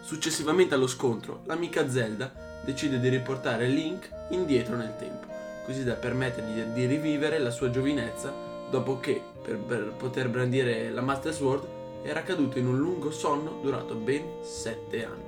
Successivamente 0.00 0.74
allo 0.74 0.86
scontro, 0.86 1.42
l'amica 1.44 1.88
Zelda 1.90 2.32
decide 2.64 2.98
di 2.98 3.08
riportare 3.08 3.68
Link 3.68 4.08
indietro 4.30 4.76
nel 4.76 4.96
tempo, 4.96 5.26
così 5.64 5.84
da 5.84 5.94
permettergli 5.94 6.62
di 6.72 6.86
rivivere 6.86 7.38
la 7.38 7.50
sua 7.50 7.70
giovinezza 7.70 8.32
dopo 8.70 9.00
che, 9.00 9.22
per, 9.42 9.92
poter 9.96 10.28
brandire 10.28 10.90
la 10.90 11.00
Master 11.00 11.32
Sword, 11.32 11.66
era 12.02 12.22
caduto 12.22 12.58
in 12.58 12.66
un 12.66 12.78
lungo 12.78 13.10
sonno 13.10 13.58
durato 13.62 13.94
ben 13.94 14.24
sette 14.42 15.04
anni. 15.04 15.27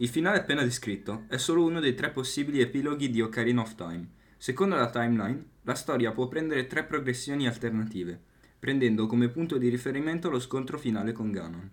Il 0.00 0.08
finale 0.08 0.38
appena 0.38 0.62
descritto 0.62 1.24
è 1.28 1.36
solo 1.36 1.62
uno 1.62 1.78
dei 1.78 1.94
tre 1.94 2.08
possibili 2.08 2.62
epiloghi 2.62 3.10
di 3.10 3.20
Ocarina 3.20 3.60
of 3.60 3.74
Time. 3.74 4.08
Secondo 4.38 4.74
la 4.74 4.88
timeline, 4.88 5.44
la 5.64 5.74
storia 5.74 6.10
può 6.12 6.26
prendere 6.26 6.66
tre 6.66 6.84
progressioni 6.84 7.46
alternative, 7.46 8.18
prendendo 8.58 9.06
come 9.06 9.28
punto 9.28 9.58
di 9.58 9.68
riferimento 9.68 10.30
lo 10.30 10.40
scontro 10.40 10.78
finale 10.78 11.12
con 11.12 11.30
Ganon. 11.30 11.70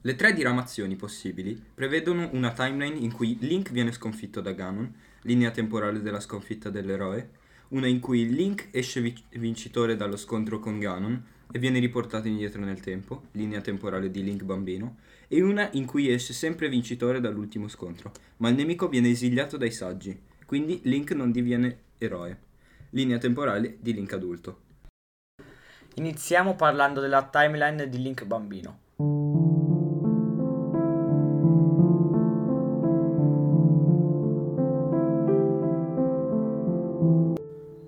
Le 0.00 0.14
tre 0.14 0.32
diramazioni 0.34 0.94
possibili 0.94 1.60
prevedono 1.74 2.28
una 2.30 2.52
timeline 2.52 2.96
in 2.96 3.10
cui 3.10 3.36
Link 3.40 3.72
viene 3.72 3.90
sconfitto 3.90 4.40
da 4.40 4.52
Ganon, 4.52 4.94
linea 5.22 5.50
temporale 5.50 6.00
della 6.00 6.20
sconfitta 6.20 6.70
dell'eroe, 6.70 7.30
una 7.70 7.88
in 7.88 7.98
cui 7.98 8.32
Link 8.32 8.68
esce 8.70 9.00
vi- 9.00 9.24
vincitore 9.30 9.96
dallo 9.96 10.16
scontro 10.16 10.60
con 10.60 10.78
Ganon 10.78 11.24
e 11.50 11.58
viene 11.58 11.80
riportato 11.80 12.28
indietro 12.28 12.62
nel 12.62 12.78
tempo, 12.78 13.24
linea 13.32 13.60
temporale 13.60 14.12
di 14.12 14.22
Link 14.22 14.44
bambino, 14.44 14.98
e 15.28 15.42
una 15.42 15.68
in 15.72 15.84
cui 15.84 16.10
esce 16.10 16.32
sempre 16.32 16.68
vincitore 16.68 17.20
dall'ultimo 17.20 17.68
scontro, 17.68 18.12
ma 18.38 18.48
il 18.48 18.56
nemico 18.56 18.88
viene 18.88 19.10
esiliato 19.10 19.58
dai 19.58 19.70
saggi, 19.70 20.18
quindi 20.46 20.80
Link 20.84 21.12
non 21.12 21.30
diviene 21.30 21.80
eroe, 21.98 22.38
linea 22.90 23.18
temporale 23.18 23.76
di 23.78 23.92
Link 23.92 24.12
adulto. 24.14 24.60
Iniziamo 25.94 26.54
parlando 26.54 27.00
della 27.00 27.24
timeline 27.24 27.88
di 27.88 28.02
Link 28.02 28.24
bambino. 28.24 28.86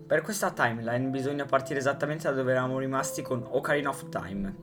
Per 0.07 0.23
questa 0.23 0.51
timeline 0.51 1.09
bisogna 1.09 1.45
partire 1.47 1.79
esattamente 1.79 2.25
da 2.29 2.35
dove 2.35 2.51
eravamo 2.51 2.81
rimasti 2.81 3.23
con 3.23 3.47
Ocarina 3.49 3.91
of 3.91 4.09
Time. 4.09 4.55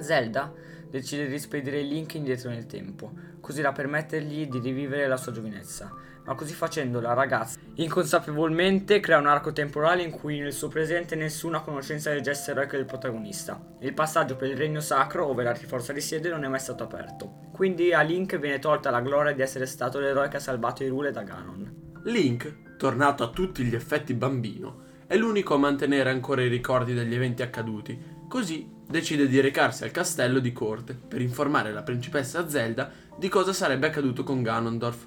Zelda 0.00 0.52
decide 0.90 1.28
di 1.28 1.38
spedire 1.38 1.82
Link 1.82 2.14
indietro 2.14 2.50
nel 2.50 2.66
tempo, 2.66 3.12
così 3.40 3.62
da 3.62 3.72
permettergli 3.72 4.46
di 4.46 4.58
rivivere 4.58 5.06
la 5.06 5.16
sua 5.16 5.32
giovinezza. 5.32 5.92
Ma 6.26 6.34
così 6.34 6.54
facendo 6.54 7.00
la 7.00 7.12
ragazza 7.12 7.56
inconsapevolmente 7.74 8.98
crea 8.98 9.18
un 9.18 9.28
arco 9.28 9.52
temporale 9.52 10.02
in 10.02 10.10
cui 10.10 10.40
nel 10.40 10.52
suo 10.52 10.66
presente 10.66 11.14
nessuno 11.14 11.58
ha 11.58 11.62
conoscenza 11.62 12.10
del 12.10 12.20
gesto 12.20 12.50
eroico 12.50 12.74
del 12.74 12.84
protagonista. 12.84 13.64
Il 13.78 13.94
passaggio 13.94 14.34
per 14.34 14.50
il 14.50 14.56
regno 14.56 14.80
sacro, 14.80 15.26
dove 15.26 15.44
la 15.44 15.52
Triforza 15.52 15.92
risiede, 15.92 16.28
non 16.28 16.44
è 16.44 16.48
mai 16.48 16.58
stato 16.58 16.82
aperto. 16.82 17.32
Quindi 17.52 17.92
a 17.92 18.00
Link 18.00 18.38
viene 18.38 18.58
tolta 18.58 18.90
la 18.90 19.00
gloria 19.00 19.32
di 19.32 19.42
essere 19.42 19.66
stato 19.66 20.00
l'eroe 20.00 20.26
che 20.26 20.38
ha 20.38 20.40
salvato 20.40 20.82
Hyrule 20.82 21.12
da 21.12 21.22
Ganon. 21.22 22.00
Link, 22.04 22.76
tornato 22.76 23.22
a 23.22 23.30
tutti 23.30 23.62
gli 23.62 23.74
effetti 23.74 24.12
bambino, 24.14 24.82
è 25.06 25.16
l'unico 25.16 25.54
a 25.54 25.58
mantenere 25.58 26.10
ancora 26.10 26.42
i 26.42 26.48
ricordi 26.48 26.92
degli 26.92 27.14
eventi 27.14 27.42
accaduti, 27.42 27.96
così 28.28 28.68
decide 28.88 29.28
di 29.28 29.40
recarsi 29.40 29.84
al 29.84 29.90
castello 29.90 30.38
di 30.38 30.52
corte 30.52 30.94
per 30.94 31.20
informare 31.20 31.72
la 31.72 31.82
principessa 31.82 32.48
Zelda 32.48 32.90
di 33.18 33.28
cosa 33.28 33.52
sarebbe 33.52 33.88
accaduto 33.88 34.22
con 34.22 34.42
Ganondorf. 34.42 35.06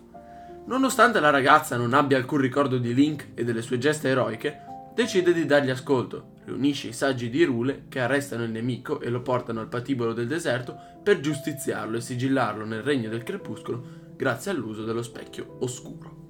Nonostante 0.65 1.19
la 1.19 1.29
ragazza 1.29 1.77
non 1.77 1.93
abbia 1.93 2.17
alcun 2.17 2.39
ricordo 2.39 2.77
di 2.77 2.93
Link 2.93 3.29
e 3.33 3.43
delle 3.43 3.61
sue 3.61 3.77
gesta 3.77 4.07
eroiche, 4.07 4.59
decide 4.93 5.33
di 5.33 5.45
dargli 5.45 5.69
ascolto, 5.69 6.33
riunisce 6.45 6.89
i 6.89 6.93
saggi 6.93 7.29
di 7.29 7.43
Rule 7.43 7.85
che 7.89 7.99
arrestano 7.99 8.43
il 8.43 8.51
nemico 8.51 8.99
e 8.99 9.09
lo 9.09 9.21
portano 9.21 9.61
al 9.61 9.69
patibolo 9.69 10.13
del 10.13 10.27
deserto 10.27 10.77
per 11.01 11.21
giustiziarlo 11.21 11.97
e 11.97 12.01
sigillarlo 12.01 12.65
nel 12.65 12.83
regno 12.83 13.09
del 13.09 13.23
crepuscolo 13.23 14.07
grazie 14.15 14.51
all'uso 14.51 14.83
dello 14.83 15.01
specchio 15.01 15.57
oscuro. 15.59 16.27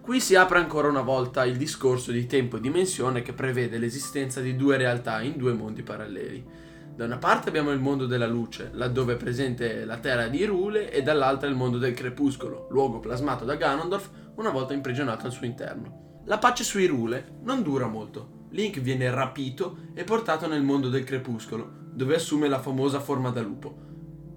Qui 0.00 0.20
si 0.20 0.34
apre 0.34 0.58
ancora 0.58 0.88
una 0.88 1.00
volta 1.00 1.46
il 1.46 1.56
discorso 1.56 2.12
di 2.12 2.26
tempo 2.26 2.58
e 2.58 2.60
dimensione 2.60 3.22
che 3.22 3.32
prevede 3.32 3.78
l'esistenza 3.78 4.40
di 4.40 4.54
due 4.54 4.76
realtà 4.76 5.22
in 5.22 5.38
due 5.38 5.54
mondi 5.54 5.82
paralleli. 5.82 6.44
Da 6.94 7.06
una 7.06 7.18
parte 7.18 7.48
abbiamo 7.48 7.72
il 7.72 7.80
mondo 7.80 8.06
della 8.06 8.28
luce, 8.28 8.70
laddove 8.72 9.14
è 9.14 9.16
presente 9.16 9.84
la 9.84 9.96
terra 9.96 10.28
di 10.28 10.38
Irule, 10.38 10.92
e 10.92 11.02
dall'altra 11.02 11.48
il 11.48 11.56
mondo 11.56 11.76
del 11.76 11.92
crepuscolo, 11.92 12.68
luogo 12.70 13.00
plasmato 13.00 13.44
da 13.44 13.56
Ganondorf 13.56 14.10
una 14.36 14.50
volta 14.50 14.74
imprigionato 14.74 15.26
al 15.26 15.32
suo 15.32 15.44
interno. 15.44 16.22
La 16.26 16.38
pace 16.38 16.62
su 16.62 16.78
Irule 16.78 17.38
non 17.42 17.64
dura 17.64 17.88
molto. 17.88 18.46
Link 18.50 18.78
viene 18.78 19.10
rapito 19.10 19.78
e 19.92 20.04
portato 20.04 20.46
nel 20.46 20.62
mondo 20.62 20.88
del 20.88 21.02
crepuscolo, 21.02 21.68
dove 21.90 22.14
assume 22.14 22.46
la 22.46 22.60
famosa 22.60 23.00
forma 23.00 23.30
da 23.30 23.40
lupo, 23.40 23.76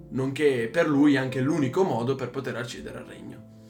nonché 0.09 0.67
per 0.71 0.89
lui 0.89 1.15
anche 1.15 1.41
l'unico 1.41 1.83
modo 1.83 2.15
per 2.15 2.31
poter 2.31 2.55
accedere 2.55 2.97
al 2.97 3.05
regno. 3.05 3.65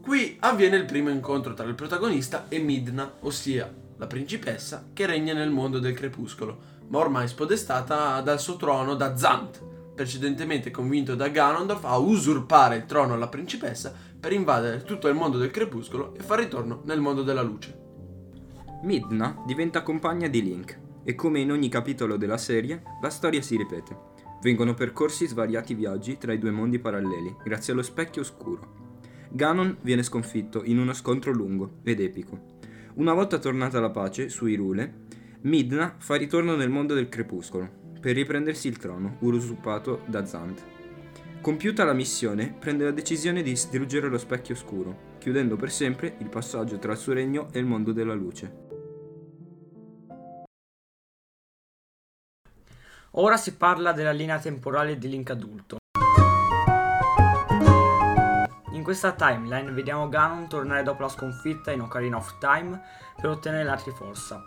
Qui 0.00 0.38
avviene 0.40 0.76
il 0.76 0.86
primo 0.86 1.08
incontro 1.08 1.54
tra 1.54 1.66
il 1.66 1.76
protagonista 1.76 2.46
e 2.48 2.58
Midna, 2.58 3.14
ossia 3.20 3.72
la 3.96 4.06
principessa 4.08 4.88
che 4.92 5.06
regna 5.06 5.34
nel 5.34 5.50
mondo 5.50 5.78
del 5.78 5.94
crepuscolo, 5.94 6.72
ma 6.94 7.00
ormai 7.00 7.26
spodestata 7.26 8.20
dal 8.20 8.38
suo 8.38 8.54
trono 8.54 8.94
da 8.94 9.16
Zant, 9.16 9.60
precedentemente 9.96 10.70
convinto 10.70 11.16
da 11.16 11.26
Ganondorf 11.26 11.84
a 11.86 11.98
usurpare 11.98 12.76
il 12.76 12.86
trono 12.86 13.14
alla 13.14 13.26
principessa 13.26 13.92
per 14.20 14.32
invadere 14.32 14.84
tutto 14.84 15.08
il 15.08 15.16
mondo 15.16 15.36
del 15.36 15.50
crepuscolo 15.50 16.14
e 16.14 16.22
far 16.22 16.38
ritorno 16.38 16.82
nel 16.84 17.00
mondo 17.00 17.24
della 17.24 17.42
luce. 17.42 17.76
Midna 18.84 19.42
diventa 19.44 19.82
compagna 19.82 20.28
di 20.28 20.40
Link 20.40 20.78
e 21.02 21.16
come 21.16 21.40
in 21.40 21.50
ogni 21.50 21.68
capitolo 21.68 22.16
della 22.16 22.38
serie, 22.38 22.84
la 23.02 23.10
storia 23.10 23.42
si 23.42 23.56
ripete. 23.56 24.12
Vengono 24.40 24.74
percorsi 24.74 25.26
svariati 25.26 25.74
viaggi 25.74 26.16
tra 26.16 26.32
i 26.32 26.38
due 26.38 26.52
mondi 26.52 26.78
paralleli, 26.78 27.38
grazie 27.42 27.72
allo 27.72 27.82
specchio 27.82 28.22
oscuro. 28.22 28.92
Ganon 29.30 29.78
viene 29.80 30.04
sconfitto 30.04 30.62
in 30.62 30.78
uno 30.78 30.92
scontro 30.92 31.32
lungo 31.32 31.78
ed 31.82 31.98
epico. 31.98 32.52
Una 32.94 33.14
volta 33.14 33.38
tornata 33.38 33.80
la 33.80 33.90
pace 33.90 34.28
su 34.28 34.46
Irule, 34.46 35.22
Midna 35.44 35.96
fa 35.98 36.14
ritorno 36.14 36.56
nel 36.56 36.70
mondo 36.70 36.94
del 36.94 37.10
crepuscolo 37.10 37.68
per 38.00 38.14
riprendersi 38.14 38.66
il 38.66 38.78
trono 38.78 39.18
usurpato 39.20 40.00
da 40.06 40.24
Zant. 40.24 40.64
Compiuta 41.42 41.84
la 41.84 41.92
missione, 41.92 42.56
prende 42.58 42.84
la 42.84 42.92
decisione 42.92 43.42
di 43.42 43.50
distruggere 43.50 44.08
lo 44.08 44.16
specchio 44.16 44.54
oscuro, 44.54 45.16
chiudendo 45.18 45.56
per 45.56 45.70
sempre 45.70 46.16
il 46.20 46.30
passaggio 46.30 46.78
tra 46.78 46.92
il 46.92 46.98
suo 46.98 47.12
regno 47.12 47.48
e 47.52 47.58
il 47.58 47.66
mondo 47.66 47.92
della 47.92 48.14
luce. 48.14 48.62
Ora 53.10 53.36
si 53.36 53.54
parla 53.54 53.92
della 53.92 54.12
linea 54.12 54.38
temporale 54.38 54.96
di 54.96 55.10
Link 55.10 55.28
adulto. 55.28 55.76
In 58.72 58.82
questa 58.82 59.12
timeline 59.12 59.72
vediamo 59.72 60.08
Ganon 60.08 60.48
tornare 60.48 60.82
dopo 60.82 61.02
la 61.02 61.08
sconfitta 61.10 61.70
in 61.70 61.82
Ocarina 61.82 62.16
of 62.16 62.38
Time 62.38 62.80
per 63.20 63.28
ottenere 63.28 63.64
la 63.64 63.76
Triforza. 63.76 64.42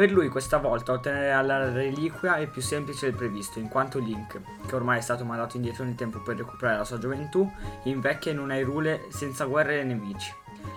Per 0.00 0.10
lui 0.10 0.30
questa 0.30 0.56
volta 0.56 0.92
ottenere 0.92 1.46
la 1.46 1.70
reliquia 1.70 2.36
è 2.36 2.46
più 2.46 2.62
semplice 2.62 3.04
del 3.04 3.16
previsto, 3.16 3.58
in 3.58 3.68
quanto 3.68 3.98
Link, 3.98 4.40
che 4.66 4.74
ormai 4.74 4.96
è 4.96 5.02
stato 5.02 5.26
mandato 5.26 5.56
indietro 5.56 5.84
nel 5.84 5.94
tempo 5.94 6.22
per 6.22 6.38
recuperare 6.38 6.78
la 6.78 6.84
sua 6.84 6.96
gioventù, 6.96 7.46
invecchia 7.82 8.32
in 8.32 8.38
una 8.38 8.56
Hyrule 8.56 9.08
senza 9.10 9.44
guerre 9.44 9.80
e 9.80 9.84
nemici, 9.84 10.32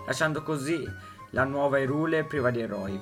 lasciando 0.06 0.44
così 0.44 0.84
la 1.30 1.46
nuova 1.46 1.80
Hyrule 1.80 2.26
priva 2.26 2.52
di 2.52 2.60
eroi. 2.60 3.00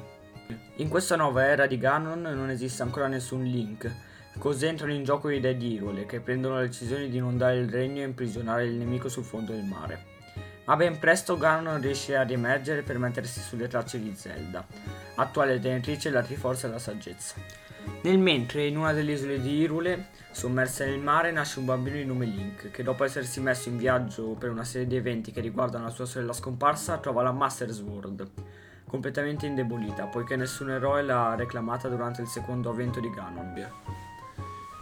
In 0.75 0.89
questa 0.89 1.15
nuova 1.15 1.43
era 1.43 1.65
di 1.65 1.79
Ganon 1.79 2.21
non 2.21 2.51
esiste 2.51 2.83
ancora 2.83 3.07
nessun 3.07 3.41
Link, 3.41 3.91
così 4.37 4.67
entrano 4.67 4.93
in 4.93 5.03
gioco 5.03 5.27
i 5.29 5.39
dei 5.39 5.57
di 5.57 5.73
Hyrule, 5.73 6.05
che 6.05 6.19
prendono 6.19 6.53
la 6.53 6.61
decisione 6.61 7.09
di 7.09 7.17
non 7.17 7.35
dare 7.35 7.57
il 7.57 7.67
regno 7.67 8.01
e 8.01 8.05
imprigionare 8.05 8.65
il 8.65 8.75
nemico 8.75 9.09
sul 9.09 9.23
fondo 9.23 9.53
del 9.53 9.63
mare. 9.63 10.10
Ma 10.65 10.75
ben 10.75 10.99
presto 10.99 11.37
Ganon 11.37 11.81
riesce 11.81 12.15
ad 12.15 12.31
emergere 12.31 12.83
per 12.83 12.97
mettersi 12.97 13.39
sulle 13.39 13.67
tracce 13.67 13.99
di 13.99 14.13
Zelda, 14.15 14.65
attuale 15.15 15.59
tenetrice 15.59 16.09
della 16.09 16.23
Triforza 16.23 16.67
della 16.67 16.79
Saggezza. 16.79 17.35
Nel 18.03 18.19
mentre, 18.19 18.67
in 18.67 18.77
una 18.77 18.93
delle 18.93 19.13
isole 19.13 19.41
di 19.41 19.59
Hyrule, 19.59 20.09
sommersa 20.31 20.85
nel 20.85 20.99
mare, 20.99 21.31
nasce 21.31 21.59
un 21.59 21.65
bambino 21.65 21.97
di 21.97 22.05
nome 22.05 22.25
Link, 22.25 22.69
che 22.69 22.83
dopo 22.83 23.03
essersi 23.03 23.41
messo 23.41 23.69
in 23.69 23.77
viaggio 23.77 24.35
per 24.39 24.51
una 24.51 24.63
serie 24.63 24.87
di 24.87 24.95
eventi 24.95 25.31
che 25.31 25.41
riguardano 25.41 25.85
la 25.85 25.89
sua 25.89 26.05
sorella 26.05 26.33
scomparsa, 26.33 26.99
trova 26.99 27.23
la 27.23 27.31
Master 27.31 27.71
Sword, 27.71 28.29
completamente 28.87 29.47
indebolita, 29.47 30.05
poiché 30.05 30.35
nessun 30.35 30.69
eroe 30.69 31.01
l'ha 31.01 31.35
reclamata 31.35 31.87
durante 31.87 32.21
il 32.21 32.27
secondo 32.27 32.69
avvento 32.69 32.99
di 32.99 33.09
Ganon. 33.09 33.53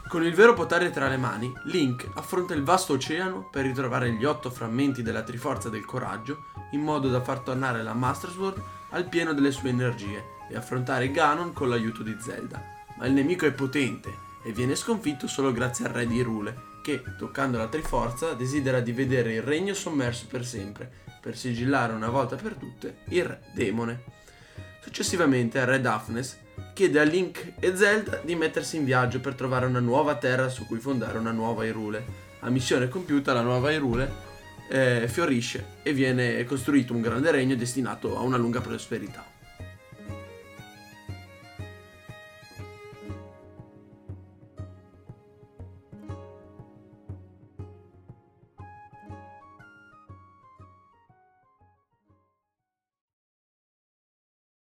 Con 0.09 0.25
il 0.25 0.33
vero 0.33 0.55
potere 0.55 0.89
tra 0.89 1.07
le 1.07 1.17
mani, 1.17 1.53
Link 1.65 2.09
affronta 2.15 2.55
il 2.55 2.63
vasto 2.63 2.93
oceano 2.93 3.47
per 3.47 3.63
ritrovare 3.63 4.11
gli 4.11 4.25
otto 4.25 4.49
frammenti 4.49 5.03
della 5.03 5.21
Triforza 5.21 5.69
del 5.69 5.85
Coraggio, 5.85 6.45
in 6.71 6.81
modo 6.81 7.09
da 7.09 7.21
far 7.21 7.41
tornare 7.41 7.83
la 7.83 7.93
Master 7.93 8.31
Sword 8.31 8.59
al 8.89 9.07
pieno 9.07 9.33
delle 9.33 9.51
sue 9.51 9.69
energie 9.69 10.23
e 10.49 10.55
affrontare 10.55 11.11
Ganon 11.11 11.53
con 11.53 11.69
l'aiuto 11.69 12.01
di 12.01 12.17
Zelda. 12.19 12.59
Ma 12.97 13.05
il 13.05 13.13
nemico 13.13 13.45
è 13.45 13.51
potente 13.51 14.11
e 14.41 14.51
viene 14.51 14.73
sconfitto 14.73 15.27
solo 15.27 15.51
grazie 15.51 15.85
al 15.85 15.91
re 15.91 16.07
di 16.07 16.15
Irule, 16.15 16.55
che, 16.81 17.03
toccando 17.15 17.59
la 17.59 17.67
Triforza, 17.67 18.33
desidera 18.33 18.79
di 18.79 18.91
vedere 18.91 19.35
il 19.35 19.43
regno 19.43 19.75
sommerso 19.75 20.25
per 20.25 20.43
sempre, 20.43 20.91
per 21.21 21.37
sigillare 21.37 21.93
una 21.93 22.09
volta 22.09 22.35
per 22.35 22.55
tutte 22.55 23.01
il 23.09 23.25
re 23.25 23.41
demone. 23.53 24.03
Successivamente, 24.81 25.59
il 25.59 25.67
re 25.67 25.79
Daphnes 25.79 26.35
chiede 26.73 26.99
a 26.99 27.03
Link 27.03 27.53
e 27.59 27.75
Zelda 27.75 28.21
di 28.23 28.35
mettersi 28.35 28.77
in 28.77 28.85
viaggio 28.85 29.19
per 29.19 29.35
trovare 29.35 29.65
una 29.65 29.79
nuova 29.79 30.15
terra 30.15 30.49
su 30.49 30.65
cui 30.65 30.79
fondare 30.79 31.17
una 31.17 31.31
nuova 31.31 31.65
Hyrule. 31.65 32.27
A 32.41 32.49
missione 32.49 32.87
compiuta, 32.87 33.33
la 33.33 33.41
nuova 33.41 33.71
Hyrule 33.71 34.11
eh, 34.69 35.07
fiorisce 35.07 35.77
e 35.83 35.93
viene 35.93 36.43
costruito 36.45 36.93
un 36.93 37.01
grande 37.01 37.31
regno 37.31 37.55
destinato 37.55 38.17
a 38.17 38.21
una 38.21 38.37
lunga 38.37 38.61
prosperità. 38.61 39.38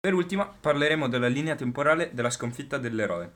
Per 0.05 0.13
ultima 0.13 0.45
parleremo 0.45 1.07
della 1.07 1.29
linea 1.29 1.55
temporale 1.55 2.12
della 2.13 2.29
sconfitta 2.29 2.77
dell'eroe. 2.77 3.31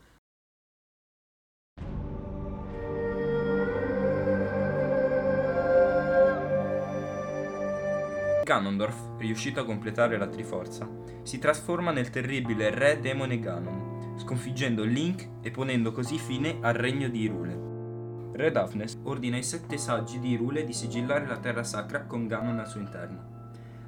Ganondorf, 8.44 9.18
riuscito 9.18 9.62
a 9.62 9.64
completare 9.64 10.18
la 10.18 10.28
Triforza, 10.28 10.90
si 11.24 11.40
trasforma 11.40 11.92
nel 11.92 12.10
terribile 12.10 12.70
re 12.70 13.00
demone 13.00 13.40
Ganon, 13.40 14.18
sconfiggendo 14.20 14.84
Link 14.84 15.26
e 15.42 15.52
ponendo 15.52 15.94
così 15.94 16.18
fine 16.18 16.58
al 16.60 16.74
regno 16.74 17.08
di 17.08 17.22
Irule. 17.22 18.34
Re 18.34 18.52
Daphnes 18.52 19.00
ordina 19.04 19.38
ai 19.38 19.44
sette 19.44 19.78
saggi 19.78 20.20
di 20.20 20.32
Irule 20.32 20.66
di 20.66 20.74
sigillare 20.74 21.28
la 21.28 21.38
terra 21.38 21.64
sacra 21.64 22.02
con 22.02 22.28
Ganon 22.28 22.60
al 22.60 22.68
suo 22.68 22.82
interno. 22.82 23.36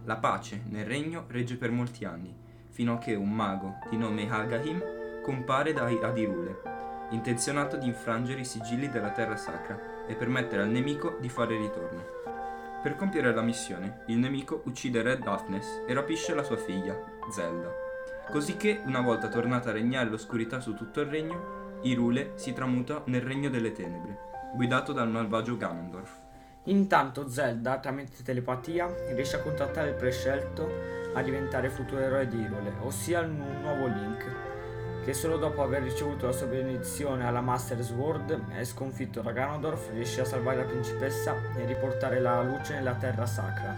La 0.06 0.16
pace 0.16 0.64
nel 0.70 0.86
regno 0.86 1.26
regge 1.28 1.58
per 1.58 1.72
molti 1.72 2.06
anni, 2.06 2.48
fino 2.80 2.94
a 2.94 2.98
che 2.98 3.14
un 3.14 3.30
mago 3.30 3.80
di 3.90 3.98
nome 3.98 4.32
Hagahim 4.32 4.82
compare 5.22 5.74
da 5.74 5.84
ad 5.84 6.18
Irule, 6.18 6.62
intenzionato 7.10 7.76
di 7.76 7.86
infrangere 7.86 8.40
i 8.40 8.46
sigilli 8.46 8.90
della 8.90 9.10
terra 9.10 9.36
sacra 9.36 9.78
e 10.08 10.16
permettere 10.16 10.62
al 10.62 10.70
nemico 10.70 11.18
di 11.20 11.28
fare 11.28 11.58
ritorno. 11.58 12.02
Per 12.82 12.96
compiere 12.96 13.34
la 13.34 13.42
missione, 13.42 14.04
il 14.06 14.18
nemico 14.18 14.62
uccide 14.64 15.02
Re 15.02 15.20
Daphnes 15.20 15.84
e 15.86 15.94
rapisce 15.94 16.34
la 16.34 16.44
sua 16.44 16.56
figlia, 16.56 16.98
Zelda. 17.30 17.70
Cosicché, 18.32 18.82
una 18.86 19.02
volta 19.02 19.28
tornata 19.28 19.72
a 19.72 19.74
regnare 19.74 20.10
l'oscurità 20.10 20.62
su 20.62 20.74
tutto 20.74 21.02
il 21.02 21.08
regno, 21.08 21.80
Irule 21.82 22.32
si 22.36 22.54
tramuta 22.54 23.02
nel 23.08 23.24
regno 23.24 23.50
delle 23.50 23.74
tenebre, 23.74 24.20
guidato 24.54 24.94
dal 24.94 25.10
malvagio 25.10 25.58
Ganondorf. 25.58 26.29
Intanto 26.66 27.30
Zelda, 27.30 27.80
tramite 27.80 28.22
telepatia, 28.22 28.88
riesce 29.10 29.38
a 29.38 29.40
contattare 29.40 29.90
il 29.90 29.96
prescelto 29.96 30.70
a 31.14 31.22
diventare 31.22 31.70
futuro 31.70 32.02
eroe 32.02 32.28
di 32.28 32.40
Irule, 32.40 32.74
ossia 32.82 33.22
il 33.22 33.30
nu- 33.30 33.62
nuovo 33.62 33.88
Link, 33.88 34.26
che 35.04 35.14
solo 35.14 35.38
dopo 35.38 35.64
aver 35.64 35.82
ricevuto 35.82 36.28
la 36.28 36.32
sua 36.32 36.46
benedizione 36.46 37.26
alla 37.26 37.42
Master 37.42 37.82
Sword 37.82 38.44
e 38.56 38.66
sconfitto 38.66 39.22
da 39.22 39.32
Ganondorf 39.32 39.90
riesce 39.92 40.22
a 40.22 40.26
salvare 40.26 40.58
la 40.58 40.64
principessa 40.64 41.36
e 41.56 41.66
riportare 41.66 42.20
la 42.20 42.44
luce 42.44 42.74
nella 42.74 42.94
terra 42.94 43.26
sacra. 43.26 43.74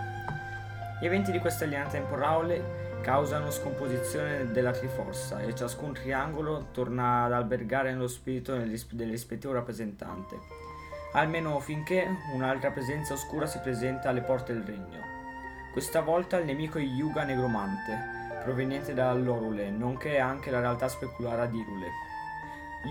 Gli 0.99 1.05
eventi 1.05 1.31
di 1.31 1.39
questa 1.39 1.65
linea 1.65 1.87
temporale 1.87 2.99
causano 3.01 3.49
scomposizione 3.49 4.51
della 4.51 4.71
Triforza 4.71 5.39
e 5.39 5.55
ciascun 5.55 5.93
triangolo 5.93 6.67
torna 6.71 7.23
ad 7.23 7.33
albergare 7.33 7.91
nello 7.91 8.07
spirito 8.07 8.53
del 8.53 8.69
ris- 8.69 8.93
del 8.93 9.09
rispettivo 9.09 9.53
rappresentante, 9.53 10.37
almeno 11.13 11.59
finché 11.59 12.07
un'altra 12.33 12.71
presenza 12.71 13.13
oscura 13.13 13.45
si 13.45 13.59
presenta 13.59 14.09
alle 14.09 14.21
porte 14.21 14.53
del 14.53 14.63
regno. 14.63 14.99
Questa 15.71 16.01
volta 16.01 16.37
il 16.37 16.45
nemico 16.45 16.77
è 16.77 16.81
Yuga 16.81 17.23
Negromante, 17.23 18.19
proveniente 18.43 18.93
dall'Orule, 18.93 19.69
nonché 19.69 20.19
anche 20.19 20.51
la 20.51 20.59
realtà 20.59 20.87
speculare 20.87 21.49
di 21.49 21.59
Irule. 21.59 21.87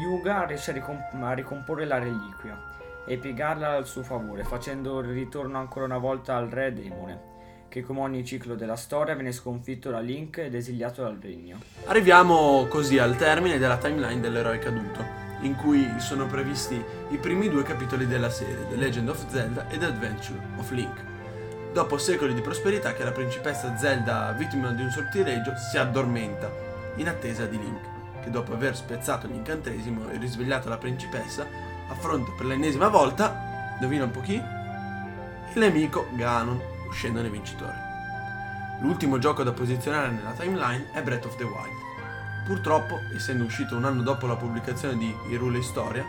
Yuga 0.00 0.44
riesce 0.44 0.70
a, 0.70 0.74
ricom- 0.74 1.22
a 1.22 1.32
ricomporre 1.32 1.84
la 1.84 1.98
reliquia 1.98 2.68
e 3.06 3.16
piegarla 3.18 3.72
al 3.72 3.86
suo 3.86 4.02
favore, 4.02 4.44
facendo 4.44 5.00
il 5.00 5.08
ritorno 5.08 5.58
ancora 5.58 5.84
una 5.84 5.98
volta 5.98 6.36
al 6.36 6.48
re 6.48 6.72
demone, 6.72 7.28
che 7.68 7.82
come 7.82 8.00
ogni 8.00 8.24
ciclo 8.24 8.54
della 8.54 8.76
storia 8.76 9.14
viene 9.14 9.32
sconfitto 9.32 9.90
da 9.90 9.98
Link 9.98 10.38
ed 10.38 10.54
esiliato 10.54 11.02
dal 11.02 11.18
regno. 11.20 11.58
Arriviamo 11.86 12.66
così 12.68 12.98
al 12.98 13.16
termine 13.16 13.58
della 13.58 13.78
timeline 13.78 14.20
dell'eroe 14.20 14.58
caduto, 14.58 15.04
in 15.40 15.56
cui 15.56 15.88
sono 15.98 16.26
previsti 16.26 16.82
i 17.08 17.16
primi 17.18 17.48
due 17.48 17.62
capitoli 17.62 18.06
della 18.06 18.30
serie, 18.30 18.68
The 18.68 18.76
Legend 18.76 19.08
of 19.08 19.24
Zelda 19.28 19.68
e 19.68 19.78
The 19.78 19.86
Adventure 19.86 20.40
of 20.56 20.70
Link. 20.70 21.04
Dopo 21.72 21.98
secoli 21.98 22.34
di 22.34 22.40
prosperità 22.40 22.92
che 22.94 23.04
la 23.04 23.12
principessa 23.12 23.76
Zelda, 23.76 24.32
vittima 24.32 24.70
di 24.72 24.82
un 24.82 24.90
sortileggio, 24.90 25.54
si 25.56 25.78
addormenta, 25.78 26.50
in 26.96 27.08
attesa 27.08 27.46
di 27.46 27.58
Link, 27.58 28.20
che 28.22 28.30
dopo 28.30 28.52
aver 28.52 28.76
spezzato 28.76 29.26
l'incantesimo 29.26 30.10
e 30.10 30.18
risvegliato 30.18 30.68
la 30.68 30.78
principessa, 30.78 31.46
affronta 31.88 32.32
per 32.36 32.46
l'ennesima 32.46 32.88
volta, 32.88 33.74
indovina 33.74 34.04
un 34.04 34.10
po' 34.10 34.20
chi? 34.20 34.34
Il 34.34 35.58
nemico 35.58 36.08
Ganon, 36.12 36.60
uscendone 36.88 37.30
vincitore. 37.30 37.88
L'ultimo 38.80 39.18
gioco 39.18 39.42
da 39.42 39.52
posizionare 39.52 40.10
nella 40.10 40.32
timeline 40.32 40.90
è 40.92 41.02
Breath 41.02 41.26
of 41.26 41.36
the 41.36 41.44
Wild. 41.44 41.79
Purtroppo, 42.44 43.00
essendo 43.14 43.44
uscito 43.44 43.76
un 43.76 43.84
anno 43.84 44.02
dopo 44.02 44.26
la 44.26 44.36
pubblicazione 44.36 44.96
di 44.96 45.14
Hyrule 45.28 45.58
Historia, 45.58 46.04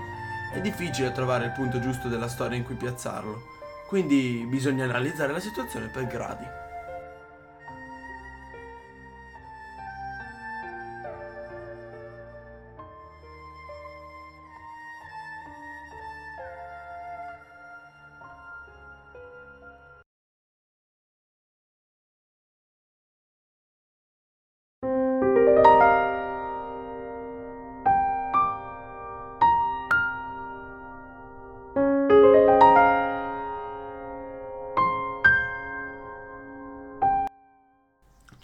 è 0.54 0.60
difficile 0.60 1.12
trovare 1.12 1.46
il 1.46 1.52
punto 1.52 1.80
giusto 1.80 2.08
della 2.08 2.28
storia 2.28 2.58
in 2.58 2.63
cui 2.63 2.76
piazzarlo, 2.76 3.41
quindi 3.88 4.46
bisogna 4.50 4.84
analizzare 4.84 5.32
la 5.32 5.39
situazione 5.39 5.88
per 5.88 6.08
gradi. 6.08 6.61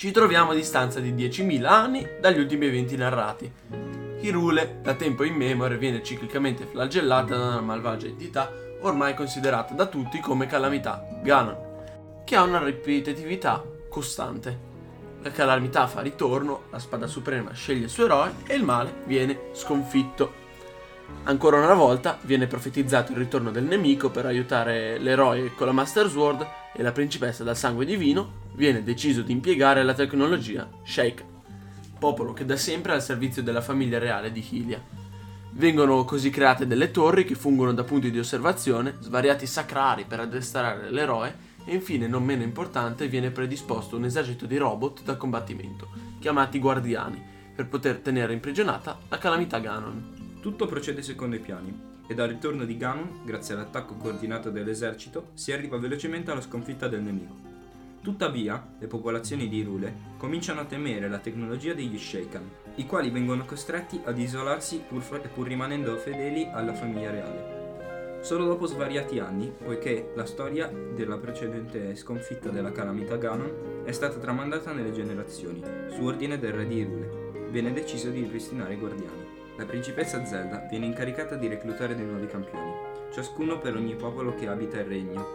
Ci 0.08 0.14
troviamo 0.14 0.52
a 0.52 0.56
distanza 0.56 1.02
di 1.02 1.12
10.000 1.12 1.66
anni 1.66 2.08
dagli 2.22 2.40
ultimi 2.40 2.68
eventi 2.68 2.96
narrati. 2.96 3.52
Hirule, 4.22 4.80
da 4.82 4.94
tempo 4.94 5.26
immemore, 5.26 5.78
viene 5.78 6.02
ciclicamente 6.02 6.66
flagellata 6.66 7.36
da 7.36 7.48
una 7.48 7.60
malvagia 7.60 8.08
entità 8.08 8.50
ormai 8.84 9.14
considerata 9.14 9.74
da 9.74 9.86
tutti 9.88 10.22
come 10.22 10.48
calamità, 10.48 11.06
Ganon, 11.22 11.58
che 12.24 12.38
ha 12.38 12.44
una 12.44 12.64
ripetitività 12.64 13.62
costante. 13.90 14.58
La 15.24 15.32
calamità 15.32 15.88
fa 15.88 16.00
ritorno, 16.00 16.68
la 16.70 16.80
spada 16.80 17.08
suprema 17.08 17.52
sceglie 17.52 17.84
il 17.84 17.90
suo 17.90 18.06
eroe 18.06 18.32
e 18.48 18.56
il 18.56 18.64
male 18.64 19.02
viene 19.08 19.50
sconfitto. 19.52 20.46
Ancora 21.24 21.58
una 21.58 21.74
volta 21.74 22.18
viene 22.22 22.48
profetizzato 22.48 23.12
il 23.12 23.18
ritorno 23.18 23.52
del 23.52 23.66
nemico 23.66 24.10
per 24.10 24.26
aiutare 24.26 25.00
l'eroe 25.00 25.54
con 25.54 25.68
la 25.68 25.74
Master 25.74 26.08
Sword 26.08 26.48
e 26.78 26.84
la 26.84 26.92
principessa 26.92 27.44
dal 27.44 27.58
sangue 27.58 27.86
divino 27.86 28.46
viene 28.54 28.84
deciso 28.84 29.24
di 29.24 29.32
impiegare 29.32 29.84
la 29.84 29.96
tecnologia 29.96 30.70
Sheikah, 30.84 31.26
popolo 31.98 32.34
che 32.34 32.46
da 32.46 32.56
sempre 32.56 32.92
è 32.92 32.96
al 32.96 33.02
servizio 33.02 33.42
della 33.42 33.62
famiglia 33.62 33.98
reale 33.98 34.32
di 34.32 34.46
Hylia. 34.48 34.80
Vengono 35.54 36.06
così 36.06 36.30
create 36.30 36.68
delle 36.68 36.92
torri 36.92 37.26
che 37.26 37.34
fungono 37.34 37.74
da 37.74 37.84
punti 37.84 38.12
di 38.12 38.20
osservazione, 38.20 38.94
svariati 39.00 39.48
sacrari 39.48 40.06
per 40.06 40.20
addestrare 40.20 40.92
l'eroe 40.92 41.46
e 41.66 41.74
infine, 41.74 42.08
non 42.08 42.24
meno 42.24 42.44
importante, 42.44 43.08
viene 43.08 43.32
predisposto 43.32 43.98
un 43.98 44.06
esercito 44.06 44.46
di 44.46 44.58
robot 44.58 45.02
da 45.04 45.16
combattimento, 45.16 45.88
chiamati 46.20 46.60
guardiani, 46.60 47.20
per 47.56 47.68
poter 47.68 47.98
tenere 47.98 48.34
imprigionata 48.34 49.00
la 49.10 49.18
calamità 49.18 49.58
Ganon. 49.58 50.38
Tutto 50.42 50.68
procede 50.68 51.02
secondo 51.02 51.36
i 51.36 51.40
piani 51.40 51.96
e 52.08 52.14
dal 52.14 52.30
ritorno 52.30 52.64
di 52.64 52.78
Ganon, 52.78 53.20
grazie 53.24 53.54
all'attacco 53.54 53.96
coordinato 53.96 54.50
dell'esercito, 54.50 55.32
si 55.34 55.52
arriva 55.52 55.78
velocemente 55.78 56.32
alla 56.32 56.42
sconfitta 56.42 56.88
del 56.88 57.02
nemico. 57.02 57.36
Tuttavia, 58.02 58.66
le 58.80 58.88
popolazioni 58.88 59.50
di 59.50 59.58
Irule 59.58 59.94
cominciano 60.18 60.62
a 60.62 60.66
temere 60.66 61.10
la 61.10 61.18
tecnologia 61.18 61.74
degli 61.74 61.98
Sheikan, 61.98 62.50
i 62.76 62.86
quali 62.86 63.10
vengono 63.10 63.44
costretti 63.44 64.00
ad 64.06 64.18
isolarsi 64.18 64.82
pur, 64.88 65.02
fa- 65.02 65.18
pur 65.20 65.46
rimanendo 65.46 65.98
fedeli 65.98 66.48
alla 66.50 66.74
famiglia 66.74 67.12
reale. 67.12 68.20
Solo 68.22 68.46
dopo 68.46 68.66
svariati 68.66 69.20
anni, 69.20 69.52
poiché 69.52 70.12
la 70.16 70.26
storia 70.26 70.68
della 70.68 71.18
precedente 71.18 71.96
sconfitta 71.96 72.50
della 72.50 72.72
calamità 72.72 73.18
Ganon 73.18 73.84
è 73.84 73.92
stata 73.92 74.18
tramandata 74.18 74.72
nelle 74.72 74.92
generazioni, 74.92 75.62
su 75.90 76.04
ordine 76.04 76.40
del 76.40 76.54
re 76.54 76.68
di 76.68 76.78
Irule, 76.78 77.50
viene 77.52 77.74
deciso 77.74 78.10
di 78.10 78.22
ripristinare 78.22 78.74
i 78.74 78.78
guardiani. 78.78 79.26
La 79.58 79.66
principessa 79.66 80.24
Zelda 80.24 80.68
viene 80.70 80.86
incaricata 80.86 81.36
di 81.36 81.48
reclutare 81.48 81.96
dei 81.96 82.06
nuovi 82.06 82.28
campioni, 82.28 82.72
ciascuno 83.12 83.58
per 83.58 83.76
ogni 83.76 83.96
popolo 83.96 84.36
che 84.36 84.48
abita 84.48 84.78
il 84.78 84.86
regno, 84.86 85.26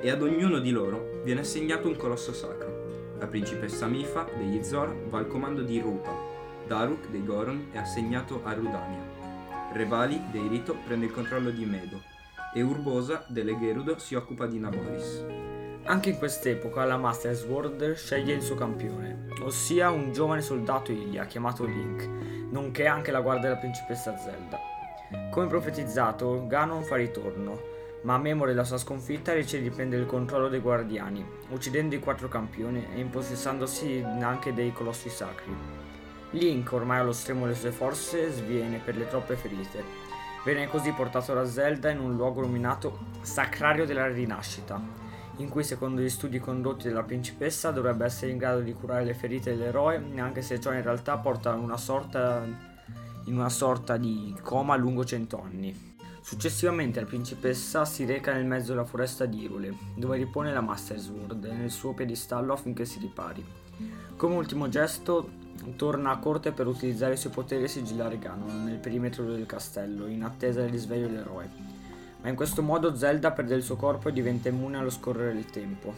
e 0.00 0.08
ad 0.08 0.22
ognuno 0.22 0.58
di 0.58 0.70
loro 0.70 1.20
viene 1.22 1.40
assegnato 1.40 1.86
un 1.86 1.96
colosso 1.96 2.32
sacro. 2.32 3.16
La 3.18 3.26
principessa 3.26 3.86
Mifa 3.86 4.26
degli 4.38 4.62
Zor 4.64 4.94
va 5.10 5.18
al 5.18 5.26
comando 5.26 5.60
di 5.60 5.78
Rupa, 5.80 6.10
Daruk 6.66 7.08
dei 7.10 7.22
Goron 7.22 7.68
è 7.72 7.76
assegnato 7.76 8.40
a 8.42 8.54
Rudania, 8.54 9.04
Revali 9.74 10.18
dei 10.30 10.48
Rito 10.48 10.74
prende 10.86 11.04
il 11.04 11.12
controllo 11.12 11.50
di 11.50 11.66
Medo, 11.66 12.00
e 12.54 12.62
Urbosa 12.62 13.26
delle 13.28 13.58
Gerudo 13.58 13.98
si 13.98 14.14
occupa 14.14 14.46
di 14.46 14.58
Naboris. 14.58 15.26
Anche 15.84 16.08
in 16.10 16.16
quest'epoca 16.16 16.86
la 16.86 16.96
Master 16.96 17.34
Sword 17.34 17.94
sceglie 17.96 18.32
il 18.32 18.42
suo 18.42 18.54
campione, 18.54 19.26
ossia 19.42 19.90
un 19.90 20.10
giovane 20.10 20.40
soldato 20.40 20.90
Ilia 20.90 21.26
chiamato 21.26 21.66
Link, 21.66 22.41
nonché 22.52 22.86
anche 22.86 23.10
la 23.10 23.20
guardia 23.20 23.48
della 23.48 23.60
principessa 23.60 24.16
Zelda. 24.16 24.58
Come 25.30 25.46
profetizzato, 25.46 26.46
Ganon 26.46 26.82
fa 26.84 26.96
ritorno, 26.96 27.60
ma 28.02 28.14
a 28.14 28.18
memoria 28.18 28.54
della 28.54 28.66
sua 28.66 28.78
sconfitta 28.78 29.32
decide 29.32 29.62
di 29.62 29.70
prendere 29.70 30.02
il 30.02 30.08
controllo 30.08 30.48
dei 30.48 30.60
guardiani, 30.60 31.24
uccidendo 31.50 31.94
i 31.94 31.98
quattro 31.98 32.28
campioni 32.28 32.86
e 32.94 33.00
impossessandosi 33.00 34.04
anche 34.20 34.54
dei 34.54 34.72
colossi 34.72 35.08
sacri. 35.08 35.54
Link, 36.30 36.72
ormai 36.72 37.00
allo 37.00 37.12
stremo 37.12 37.44
delle 37.44 37.56
sue 37.56 37.72
forze, 37.72 38.30
sviene 38.30 38.78
per 38.78 38.96
le 38.96 39.08
troppe 39.08 39.36
ferite. 39.36 40.10
Viene 40.44 40.68
così 40.68 40.92
portato 40.92 41.34
da 41.34 41.46
Zelda 41.46 41.90
in 41.90 42.00
un 42.00 42.16
luogo 42.16 42.40
nominato 42.40 42.98
Sacrario 43.20 43.86
della 43.86 44.08
Rinascita, 44.08 44.80
in 45.36 45.48
cui 45.48 45.64
secondo 45.64 46.00
gli 46.00 46.08
studi 46.08 46.38
condotti 46.38 46.88
dalla 46.88 47.02
principessa 47.02 47.70
dovrebbe 47.70 48.04
essere 48.04 48.30
in 48.30 48.38
grado 48.38 48.60
di 48.60 48.72
curare 48.74 49.04
le 49.04 49.14
ferite 49.14 49.56
dell'eroe, 49.56 50.02
anche 50.16 50.42
se 50.42 50.60
ciò 50.60 50.72
in 50.72 50.82
realtà 50.82 51.16
porta 51.18 51.54
una 51.54 51.76
sorta, 51.76 52.44
in 53.24 53.34
una 53.34 53.48
sorta 53.48 53.96
di 53.96 54.36
coma 54.42 54.76
lungo 54.76 55.04
cento 55.04 55.40
anni. 55.42 55.90
Successivamente 56.20 57.00
la 57.00 57.06
principessa 57.06 57.84
si 57.84 58.04
reca 58.04 58.32
nel 58.32 58.46
mezzo 58.46 58.72
della 58.72 58.84
foresta 58.84 59.24
di 59.24 59.42
Irule, 59.42 59.74
dove 59.96 60.16
ripone 60.18 60.52
la 60.52 60.60
Master 60.60 60.98
Sword 60.98 61.44
nel 61.44 61.70
suo 61.70 61.94
piedistallo 61.94 62.52
affinché 62.52 62.84
si 62.84 63.00
ripari. 63.00 63.44
Come 64.16 64.36
ultimo 64.36 64.68
gesto, 64.68 65.30
torna 65.74 66.10
a 66.10 66.18
corte 66.18 66.52
per 66.52 66.66
utilizzare 66.66 67.14
i 67.14 67.16
suoi 67.16 67.32
poteri 67.32 67.64
e 67.64 67.68
sigillare 67.68 68.18
Ganon 68.18 68.64
nel 68.64 68.78
perimetro 68.78 69.24
del 69.24 69.46
castello, 69.46 70.06
in 70.06 70.22
attesa 70.22 70.60
del 70.60 70.70
risveglio 70.70 71.08
dell'eroe 71.08 71.71
ma 72.22 72.28
in 72.28 72.36
questo 72.36 72.62
modo 72.62 72.96
Zelda 72.96 73.32
perde 73.32 73.56
il 73.56 73.62
suo 73.62 73.76
corpo 73.76 74.08
e 74.08 74.12
diventa 74.12 74.48
immune 74.48 74.78
allo 74.78 74.90
scorrere 74.90 75.34
del 75.34 75.46
tempo. 75.46 75.92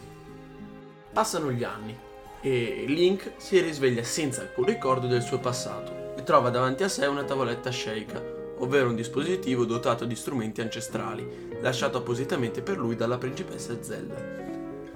Passano 1.13 1.53
gli 1.53 1.63
anni 1.63 1.97
e 2.41 2.85
Link 2.89 3.33
si 3.37 3.61
risveglia 3.61 4.03
senza 4.03 4.41
alcun 4.41 4.65
ricordo 4.65 5.07
del 5.07 5.23
suo 5.23 5.39
passato 5.39 6.15
e 6.17 6.23
trova 6.23 6.51
davanti 6.51 6.83
a 6.83 6.89
sé 6.89 7.07
una 7.07 7.25
tavoletta 7.25 7.71
Sheikah, 7.71 8.23
ovvero 8.59 8.89
un 8.89 8.97
dispositivo 8.97 9.65
dotato 9.65 10.05
di 10.05 10.17
strumenti 10.17 10.61
ancestrali, 10.61 11.59
lasciato 11.61 11.99
appositamente 11.99 12.63
per 12.63 12.79
lui 12.79 12.97
dalla 12.97 13.19
principessa 13.19 13.77
Zelda. 13.81 14.43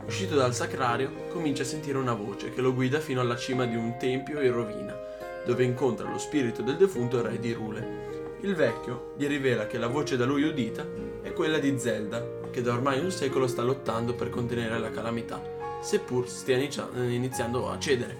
Uscito 0.07 0.35
dal 0.35 0.55
sacrario, 0.55 1.27
comincia 1.31 1.63
a 1.63 1.67
sentire 1.67 1.99
una 1.99 2.15
voce 2.15 2.51
che 2.51 2.63
lo 2.63 2.73
guida 2.73 2.99
fino 2.99 3.21
alla 3.21 3.37
cima 3.37 3.67
di 3.67 3.77
un 3.77 3.97
tempio 3.99 4.41
in 4.41 4.53
rovina, 4.53 4.97
dove 5.45 5.65
incontra 5.65 6.11
lo 6.11 6.19
spirito 6.19 6.63
del 6.63 6.77
defunto 6.77 7.21
re 7.21 7.39
di 7.39 7.53
Rule. 7.53 8.08
Il 8.41 8.55
vecchio 8.55 9.15
gli 9.17 9.27
rivela 9.27 9.67
che 9.67 9.79
la 9.79 9.89
voce 9.89 10.17
da 10.17 10.25
lui 10.25 10.45
udita 10.45 10.87
è 11.23 11.33
quella 11.33 11.59
di 11.59 11.77
Zelda, 11.77 12.25
che 12.53 12.63
da 12.63 12.73
ormai 12.73 13.01
un 13.01 13.11
secolo 13.11 13.49
sta 13.49 13.63
lottando 13.63 14.15
per 14.15 14.31
contenere 14.31 14.79
la 14.79 14.91
calamità, 14.91 15.43
seppur 15.83 16.29
stia 16.29 16.57
iniziando 16.57 17.69
a 17.69 17.79
cedere. 17.81 18.17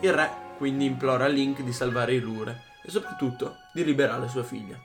Il 0.00 0.12
re 0.12 0.30
quindi 0.58 0.84
implora 0.84 1.26
Link 1.28 1.62
di 1.62 1.72
salvare 1.72 2.12
Irure 2.12 2.62
e 2.84 2.90
soprattutto 2.90 3.54
di 3.72 3.84
liberare 3.84 4.28
sua 4.28 4.42
figlia. 4.42 4.78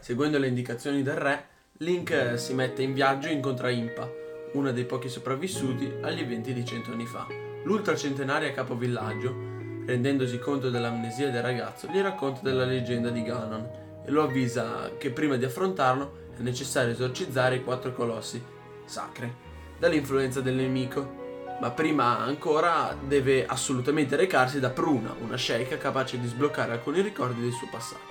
Seguendo 0.00 0.38
le 0.38 0.48
indicazioni 0.48 1.04
del 1.04 1.16
re, 1.16 1.46
Link 1.78 2.38
si 2.38 2.54
mette 2.54 2.82
in 2.82 2.94
viaggio 2.94 3.28
e 3.28 3.32
incontra 3.32 3.70
Impa, 3.70 4.10
una 4.54 4.72
dei 4.72 4.84
pochi 4.84 5.08
sopravvissuti 5.08 5.98
agli 6.00 6.20
eventi 6.20 6.52
di 6.52 6.64
cento 6.64 6.90
anni 6.90 7.06
fa. 7.06 7.26
L'ultracentenaria 7.62 8.52
capovillaggio, 8.52 9.51
rendendosi 9.84 10.38
conto 10.38 10.70
dell'amnesia 10.70 11.30
del 11.30 11.42
ragazzo, 11.42 11.88
gli 11.88 12.00
racconta 12.00 12.40
della 12.42 12.64
leggenda 12.64 13.10
di 13.10 13.22
Ganon 13.22 13.68
e 14.04 14.10
lo 14.10 14.22
avvisa 14.22 14.90
che 14.98 15.10
prima 15.10 15.36
di 15.36 15.44
affrontarlo 15.44 16.20
è 16.36 16.40
necessario 16.40 16.92
esorcizzare 16.92 17.56
i 17.56 17.64
quattro 17.64 17.92
colossi 17.92 18.42
sacri 18.84 19.32
dall'influenza 19.78 20.40
del 20.40 20.54
nemico. 20.54 21.20
Ma 21.60 21.70
prima 21.70 22.18
ancora 22.18 22.96
deve 23.06 23.46
assolutamente 23.46 24.16
recarsi 24.16 24.58
da 24.58 24.70
Pruna, 24.70 25.14
una 25.20 25.36
sceicca 25.36 25.78
capace 25.78 26.18
di 26.18 26.26
sbloccare 26.26 26.72
alcuni 26.72 27.00
ricordi 27.02 27.40
del 27.40 27.52
suo 27.52 27.68
passato. 27.70 28.10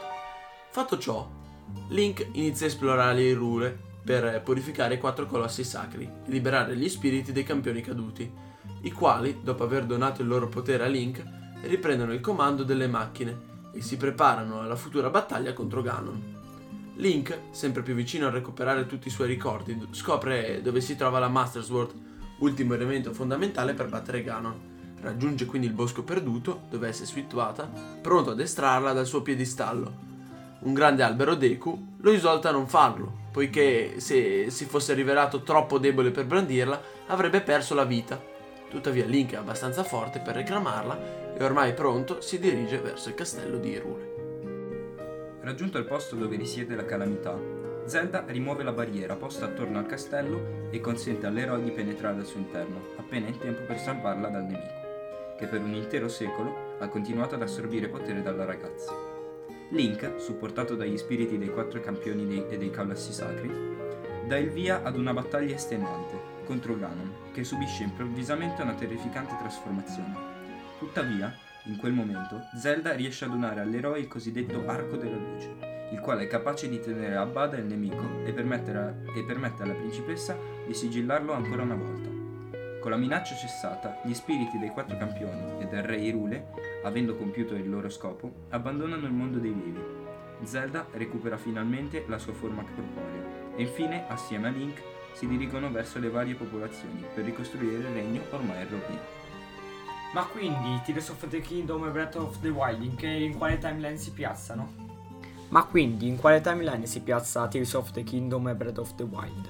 Fatto 0.69 0.97
ciò, 0.97 1.29
Link 1.89 2.27
inizia 2.34 2.65
a 2.65 2.69
esplorare 2.69 3.15
le 3.15 3.23
Irure 3.23 3.77
per 4.03 4.41
purificare 4.41 4.93
i 4.93 4.99
quattro 4.99 5.25
colossi 5.25 5.65
sacri 5.65 6.05
e 6.05 6.31
liberare 6.31 6.77
gli 6.77 6.88
spiriti 6.88 7.34
dei 7.34 7.43
campioni 7.43 7.81
caduti, 7.81 8.31
i 8.84 8.91
quali, 8.91 9.39
dopo 9.43 9.63
aver 9.63 9.86
donato 9.86 10.21
il 10.21 10.29
loro 10.29 10.47
potere 10.47 10.86
a 10.86 10.88
Link, 10.88 11.21
riprendono 11.62 12.13
il 12.13 12.21
comando 12.21 12.63
delle 12.63 12.88
macchine 12.88 13.50
e 13.74 13.82
si 13.82 13.97
preparano 13.97 14.62
alla 14.62 14.76
futura 14.76 15.10
battaglia 15.10 15.54
contro 15.54 15.82
Ganon. 15.82 16.39
Link, 16.95 17.39
sempre 17.52 17.82
più 17.82 17.93
vicino 17.93 18.28
a 18.28 18.32
recuperare 18.32 18.86
tutti 18.86 19.08
i 19.08 19.12
suoi 19.12 19.28
ricordi, 19.28 19.88
scopre 19.91 20.62
dove 20.62 20.82
si 20.82 20.95
trova 20.95 21.19
la 21.19 21.30
Master 21.30 21.63
Sword, 21.63 21.93
ultimo 22.39 22.74
elemento 22.74 23.13
fondamentale 23.13 23.74
per 23.74 23.88
battere 23.88 24.24
Ganon. 24.24 24.69
Raggiunge 25.00 25.45
quindi 25.45 25.67
il 25.67 25.74
bosco 25.74 26.04
perduto, 26.04 26.62
dove 26.69 26.89
è 26.89 26.91
situata, 26.91 27.69
pronto 28.02 28.32
ad 28.32 28.39
estrarla 28.39 28.93
dal 28.93 29.08
suo 29.08 29.21
piedistallo. 29.21 30.10
Un 30.60 30.74
grande 30.74 31.02
albero 31.02 31.34
Deku 31.34 31.95
lo 32.02 32.12
esolta 32.12 32.50
a 32.50 32.52
non 32.52 32.67
farlo, 32.67 33.12
poiché 33.32 34.00
se 34.00 34.52
si 34.52 34.65
fosse 34.65 34.93
rivelato 34.93 35.41
troppo 35.41 35.80
debole 35.80 36.12
per 36.12 36.26
brandirla, 36.26 36.80
avrebbe 37.08 37.41
perso 37.41 37.74
la 37.74 37.86
vita. 37.86 38.30
Tuttavia 38.71 39.05
Link 39.05 39.34
è 39.34 39.36
abbastanza 39.36 39.84
forte 39.84 40.21
per 40.21 40.34
reclamarla 40.34 41.34
e 41.38 41.43
ormai 41.43 41.73
pronto 41.73 42.21
si 42.21 42.39
dirige 42.39 42.79
verso 42.79 43.10
il 43.10 43.15
castello 43.15 43.57
di 43.57 43.69
Irule. 43.71 45.39
Raggiunto 45.41 45.77
il 45.77 45.84
posto 45.84 46.15
dove 46.15 46.38
risiede 46.38 46.73
la 46.75 46.86
calamità, 46.86 47.38
Zelda 47.84 48.23
rimuove 48.27 48.63
la 48.63 48.71
barriera 48.71 49.17
posta 49.17 49.43
attorno 49.43 49.77
al 49.77 49.88
castello 49.88 50.69
e 50.69 50.79
consente 50.79 51.25
all'eroe 51.25 51.62
di 51.62 51.71
penetrare 51.71 52.19
al 52.19 52.25
suo 52.25 52.39
interno, 52.39 52.81
appena 52.95 53.27
in 53.27 53.38
tempo 53.38 53.63
per 53.63 53.77
salvarla 53.77 54.29
dal 54.29 54.43
nemico, 54.43 55.36
che 55.38 55.47
per 55.47 55.60
un 55.60 55.73
intero 55.73 56.07
secolo 56.07 56.77
ha 56.79 56.88
continuato 56.88 57.36
ad 57.36 57.41
assorbire 57.41 57.89
potere 57.89 58.21
dalla 58.21 58.45
ragazza. 58.45 58.93
Link, 59.71 60.13
supportato 60.15 60.75
dagli 60.75 60.97
spiriti 60.97 61.38
dei 61.38 61.49
quattro 61.49 61.81
campioni 61.81 62.25
dei, 62.25 62.45
e 62.47 62.57
dei 62.57 62.71
colossi 62.71 63.12
sacri, 63.12 63.51
dà 64.25 64.38
il 64.38 64.49
via 64.49 64.81
ad 64.81 64.95
una 64.95 65.12
battaglia 65.12 65.55
estenuante 65.55 66.30
contro 66.43 66.77
Ganon, 66.77 67.32
che 67.34 67.43
subisce 67.43 67.84
improvvisamente 67.84 68.62
una 68.62 68.73
terrificante 68.73 69.36
trasformazione. 69.38 70.15
Tuttavia, 70.80 71.34
in 71.65 71.77
quel 71.77 71.93
momento, 71.93 72.41
Zelda 72.58 72.93
riesce 72.93 73.25
a 73.25 73.27
donare 73.27 73.62
all'eroe 73.62 73.99
il 73.99 74.08
cosiddetto 74.08 74.63
Arco 74.67 74.97
della 74.97 75.17
Luce, 75.17 75.56
il 75.91 75.99
quale 75.99 76.23
è 76.23 76.27
capace 76.27 76.69
di 76.69 76.80
tenere 76.80 77.15
a 77.15 77.25
bada 77.25 77.58
il 77.58 77.65
nemico 77.65 78.23
e 78.25 78.30
e 78.30 78.34
permette 78.34 79.63
alla 79.63 79.73
principessa 79.73 80.38
di 80.65 80.73
sigillarlo 80.73 81.34
ancora 81.34 81.63
una 81.63 81.75
volta. 81.75 82.10
Con 82.80 82.89
la 82.89 82.97
minaccia 82.97 83.36
cessata, 83.36 84.01
gli 84.04 84.13
spiriti 84.13 84.58
dei 84.58 84.69
quattro 84.69 84.97
campioni 84.97 85.62
e 85.62 85.67
del 85.67 85.84
re 85.84 85.97
Irule, 85.97 86.47
avendo 86.84 87.15
compiuto 87.15 87.54
il 87.54 87.69
loro 87.69 87.89
scopo, 87.89 88.47
abbandonano 88.49 89.06
il 89.06 89.13
mondo 89.13 89.38
dei 89.38 89.51
vivi. 89.51 89.80
Zelda 90.43 90.88
recupera 90.93 91.38
finalmente 91.38 92.06
la 92.08 92.17
sua 92.17 92.34
forma 92.34 92.63
corporea 92.63 93.56
e 93.56 93.62
infine, 93.62 94.06
assieme 94.08 94.47
a 94.47 94.51
Link, 94.51 94.82
si 95.13 95.28
dirigono 95.28 95.71
verso 95.71 96.00
le 96.00 96.10
varie 96.10 96.34
popolazioni 96.36 97.04
per 97.13 97.24
ricostruire 97.24 97.78
il 97.78 97.84
regno 97.93 98.21
ormai 98.32 98.62
in 98.62 98.69
rovina. 98.69 99.19
Ma 100.13 100.24
quindi 100.26 100.82
Tears 100.84 101.10
of 101.10 101.28
the 101.30 101.39
Kingdom 101.39 101.86
e 101.88 101.89
Breath 101.91 102.15
of 102.15 102.39
the 102.41 102.50
Wild 102.50 102.84
in, 102.84 102.95
che, 102.95 103.08
in 103.08 103.38
quale 103.38 103.58
timeline 103.58 103.97
si 103.97 104.12
piazzano? 104.12 104.89
Ma 105.50 105.63
quindi 105.65 106.08
in 106.08 106.17
quale 106.17 106.41
timeline 106.41 106.86
si 106.86 107.02
piazza 107.02 107.47
Tears 107.47 107.74
of 107.74 107.91
the 107.91 108.04
Kingdom 108.04 108.47
e 108.50 108.56
Breath 108.56 108.78
of 108.80 108.95
the 108.95 109.04
Wild? 109.04 109.50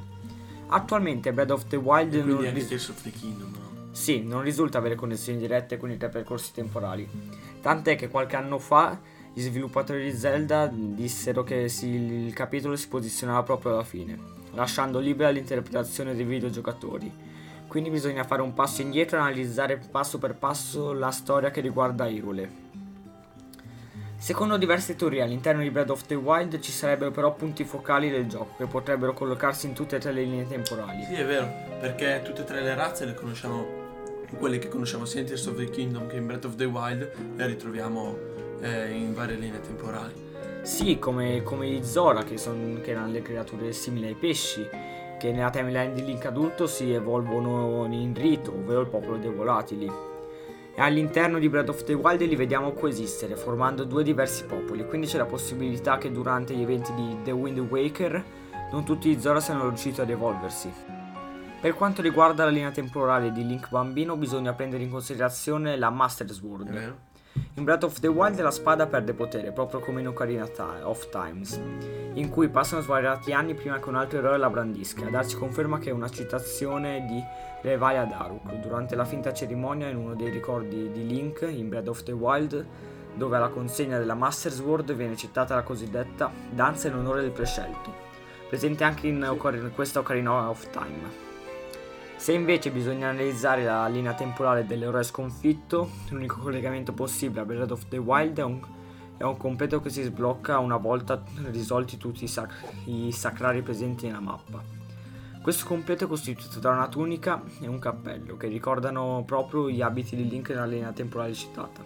Attualmente 0.68 1.34
Breath 1.34 1.52
of 1.52 1.68
the 1.68 1.76
Wild 1.78 2.14
E 2.14 2.22
non, 2.24 2.38
anche 2.38 2.50
ris- 2.52 2.68
Tears 2.68 2.90
of 2.90 3.02
the 3.02 3.10
Kingdom, 3.12 3.52
no? 3.52 3.88
sì, 3.92 4.22
non 4.24 4.42
risulta 4.42 4.78
avere 4.78 4.96
connessioni 4.96 5.38
dirette 5.40 5.78
con 5.78 5.90
i 5.92 5.98
tre 5.98 6.10
percorsi 6.10 6.54
temporali. 6.54 7.08
Tant'è 7.62 7.96
che 7.96 8.08
qualche 8.10 8.36
anno 8.36 8.58
fa 8.60 9.00
gli 9.34 9.42
sviluppatori 9.42 10.04
di 10.04 10.16
Zelda 10.18 10.68
dissero 10.72 11.44
che 11.44 11.70
si- 11.70 11.88
il 11.90 12.34
capitolo 12.34 12.76
si 12.76 12.88
posizionava 12.88 13.42
proprio 13.44 13.74
alla 13.74 13.84
fine, 13.84 14.18
lasciando 14.54 15.00
libera 15.00 15.30
l'interpretazione 15.30 16.16
dei 16.16 16.26
videogiocatori. 16.26 17.30
Quindi 17.68 17.90
bisogna 17.90 18.24
fare 18.24 18.42
un 18.42 18.54
passo 18.54 18.82
indietro 18.82 19.18
e 19.18 19.22
analizzare 19.22 19.78
passo 19.78 20.18
per 20.18 20.36
passo 20.36 20.92
la 20.94 21.12
storia 21.12 21.52
che 21.52 21.62
riguarda 21.62 22.06
Hyrule. 22.06 22.70
Secondo 24.18 24.58
diverse 24.58 24.96
teorie 24.96 25.24
all'interno 25.24 25.62
di 25.62 25.72
Breath 25.72 25.90
of 25.90 26.06
the 26.06 26.14
Wild 26.14 26.60
ci 26.60 26.72
sarebbero 26.72 27.10
però 27.10 27.34
punti 27.34 27.64
focali 27.64 28.12
del 28.12 28.28
gioco 28.28 28.56
che 28.58 28.68
potrebbero 28.68 29.14
collocarsi 29.14 29.66
in 29.66 29.74
tutte 29.74 29.96
e 29.96 30.00
tre 30.00 30.12
le 30.12 30.24
linee 30.24 30.48
temporali. 30.48 31.06
Sì, 31.06 31.16
è 31.16 31.26
vero, 31.26 31.50
perché 31.80 32.22
tutte 32.24 32.42
e 32.42 32.44
tre 32.44 32.62
le 32.62 32.76
razze 32.76 33.06
le 33.06 33.16
conosciamo, 33.16 33.66
quelle 34.38 34.60
che 34.60 34.68
conosciamo 34.68 35.06
sia 35.06 35.22
in 35.22 35.26
Tears 35.26 35.48
of 35.48 35.56
the 35.56 35.70
Kingdom 35.70 36.08
che 36.08 36.18
in 36.18 36.28
Breath 36.28 36.46
of 36.46 36.56
the 36.56 36.66
Wild, 36.66 37.12
le 37.36 37.46
ritroviamo 37.48 38.16
eh, 38.62 38.92
in 38.92 39.16
varie 39.16 39.38
linee 39.38 39.62
temporali. 39.62 40.31
Sì, 40.62 41.00
come, 41.00 41.42
come 41.42 41.68
gli 41.68 41.84
Zora, 41.84 42.24
che, 42.24 42.38
son- 42.38 42.82
che 42.84 42.92
erano 42.92 43.12
le 43.12 43.22
creature 43.24 43.72
simili 43.72 44.08
ai 44.08 44.16
pesci, 44.16 44.68
che 45.18 45.32
nella 45.32 45.50
timeline 45.50 45.94
di 45.94 46.06
Link 46.06 46.26
adulto 46.26 46.68
si 46.68 46.92
evolvono 46.92 47.88
in 47.90 48.14
rito, 48.14 48.52
ovvero 48.52 48.82
il 48.82 48.88
popolo 48.88 49.18
dei 49.18 49.32
volatili. 49.32 49.92
E 50.74 50.82
all'interno 50.82 51.40
di 51.40 51.50
Breath 51.50 51.70
of 51.70 51.84
the 51.84 51.94
Wild 51.94 52.22
li 52.22 52.36
vediamo 52.36 52.72
coesistere, 52.74 53.36
formando 53.36 53.84
due 53.84 54.04
diversi 54.04 54.46
popoli, 54.46 54.86
quindi 54.86 55.08
c'è 55.08 55.18
la 55.18 55.26
possibilità 55.26 55.98
che 55.98 56.12
durante 56.12 56.54
gli 56.56 56.62
eventi 56.62 56.94
di 56.94 57.18
The 57.24 57.32
Wind 57.32 57.60
Waker 57.60 58.24
non 58.72 58.86
tutti 58.86 59.10
gli 59.10 59.20
Zora 59.20 59.40
siano 59.40 59.68
riusciti 59.68 60.00
ad 60.00 60.10
evolversi. 60.10 60.72
Per 61.60 61.74
quanto 61.74 62.02
riguarda 62.02 62.46
la 62.46 62.52
linea 62.52 62.72
temporale 62.72 63.32
di 63.32 63.46
Link 63.46 63.70
bambino, 63.70 64.16
bisogna 64.16 64.54
prendere 64.54 64.84
in 64.84 64.90
considerazione 64.90 65.78
la 65.78 65.90
Master 65.90 66.30
Sword. 66.32 66.70
Vero? 66.70 67.10
In 67.56 67.64
Breath 67.64 67.84
of 67.84 68.00
the 68.00 68.08
Wild 68.08 68.40
la 68.40 68.52
spada 68.52 68.88
perde 68.88 69.14
potere, 69.14 69.52
proprio 69.52 69.80
come 69.80 70.02
in 70.02 70.08
Ocarina 70.08 70.50
of 70.84 71.10
Times, 71.10 71.60
in 72.14 72.30
cui 72.30 72.50
passano 72.50 72.82
svariati 72.82 73.34
anni 73.34 73.54
prima 73.54 73.80
che 73.80 73.90
un 73.90 73.96
altro 73.96 74.20
eroe 74.20 74.38
la 74.38 74.50
brandisca. 74.50 75.06
A 75.06 75.10
darci 75.10 75.36
conferma 75.36 75.78
che 75.78 75.90
è 75.90 75.94
una 75.94 76.10
citazione 76.10 77.06
di 77.06 77.22
Revalia 77.62 78.06
Daruk 78.06 78.54
durante 78.56 78.96
la 78.96 79.06
finta 79.06 79.34
cerimonia 79.34 79.88
in 79.88 79.98
uno 79.98 80.16
dei 80.16 80.30
ricordi 80.30 80.92
di 80.92 81.06
Link 81.06 81.46
in 81.50 81.70
Breath 81.70 81.88
of 81.88 82.04
the 82.04 82.12
Wild, 82.12 82.66
dove 83.14 83.38
alla 83.38 83.50
consegna 83.50 83.98
della 83.98 84.16
Master 84.16 84.52
Sword 84.52 84.94
viene 84.94 85.16
citata 85.16 85.56
la 85.56 85.64
cosiddetta 85.64 86.32
danza 86.50 86.88
in 86.88 86.96
onore 86.96 87.22
del 87.22 87.32
prescelto, 87.32 87.94
presente 88.50 88.84
anche 88.84 89.08
in, 89.08 89.24
Ocar- 89.24 89.56
in 89.56 89.72
questa 89.74 90.00
Ocarina 90.00 90.50
of 90.50 90.70
Time. 90.70 91.31
Se 92.22 92.34
invece 92.34 92.70
bisogna 92.70 93.10
analizzare 93.10 93.64
la 93.64 93.88
linea 93.88 94.14
temporale 94.14 94.68
dell'eroe 94.68 95.02
sconfitto, 95.02 95.90
l'unico 96.10 96.38
collegamento 96.38 96.94
possibile 96.94 97.42
a 97.42 97.46
Breath 97.46 97.72
of 97.72 97.88
the 97.88 97.98
Wild 97.98 98.38
è 98.38 98.44
un, 98.44 98.62
è 99.18 99.24
un 99.24 99.38
completo 99.38 99.82
che 99.82 99.90
si 99.90 100.04
sblocca 100.04 100.60
una 100.60 100.78
volta 100.78 101.24
risolti 101.50 101.98
tutti 101.98 102.26
i, 102.26 102.28
sac- 102.28 102.54
i 102.86 103.12
sacrari 103.12 103.64
presenti 103.64 104.06
nella 104.06 104.20
mappa. 104.20 104.62
Questo 105.42 105.66
completo 105.66 106.04
è 106.04 106.08
costituito 106.08 106.60
da 106.60 106.70
una 106.70 106.88
tunica 106.90 107.42
e 107.60 107.66
un 107.66 107.80
cappello 107.80 108.38
che 108.38 108.46
ricordano 108.46 109.24
proprio 109.26 109.68
gli 109.72 109.82
abiti 109.82 110.16
di 110.16 110.30
Link 110.30 110.50
nella 110.50 110.68
linea 110.68 110.92
temporale 110.92 111.34
citata. 111.34 111.82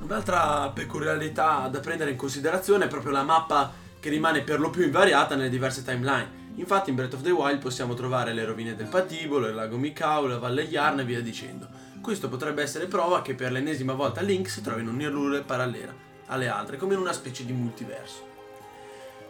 Un'altra 0.00 0.68
peculiarità 0.70 1.68
da 1.68 1.78
prendere 1.78 2.10
in 2.10 2.16
considerazione 2.16 2.86
è 2.86 2.88
proprio 2.88 3.12
la 3.12 3.22
mappa 3.22 3.70
che 4.00 4.10
rimane 4.10 4.42
per 4.42 4.58
lo 4.58 4.70
più 4.70 4.82
invariata 4.82 5.36
nelle 5.36 5.48
diverse 5.48 5.84
timeline. 5.84 6.41
Infatti 6.56 6.90
in 6.90 6.96
Breath 6.96 7.14
of 7.14 7.22
the 7.22 7.30
Wild 7.30 7.60
possiamo 7.60 7.94
trovare 7.94 8.34
le 8.34 8.44
rovine 8.44 8.74
del 8.74 8.86
Patibolo, 8.86 9.46
il 9.46 9.54
lago 9.54 9.78
Mikau, 9.78 10.26
la 10.26 10.38
Valle 10.38 10.62
Yarn 10.62 11.00
e 11.00 11.04
via 11.04 11.22
dicendo. 11.22 11.66
Questo 12.02 12.28
potrebbe 12.28 12.62
essere 12.62 12.86
prova 12.86 13.22
che 13.22 13.34
per 13.34 13.52
l'ennesima 13.52 13.94
volta 13.94 14.20
Link 14.20 14.50
si 14.50 14.60
trovi 14.60 14.82
in 14.82 14.88
un'Irlure 14.88 15.42
parallela 15.42 15.94
alle 16.26 16.48
altre, 16.48 16.76
come 16.76 16.94
in 16.94 17.00
una 17.00 17.12
specie 17.12 17.44
di 17.44 17.52
multiverso. 17.52 18.30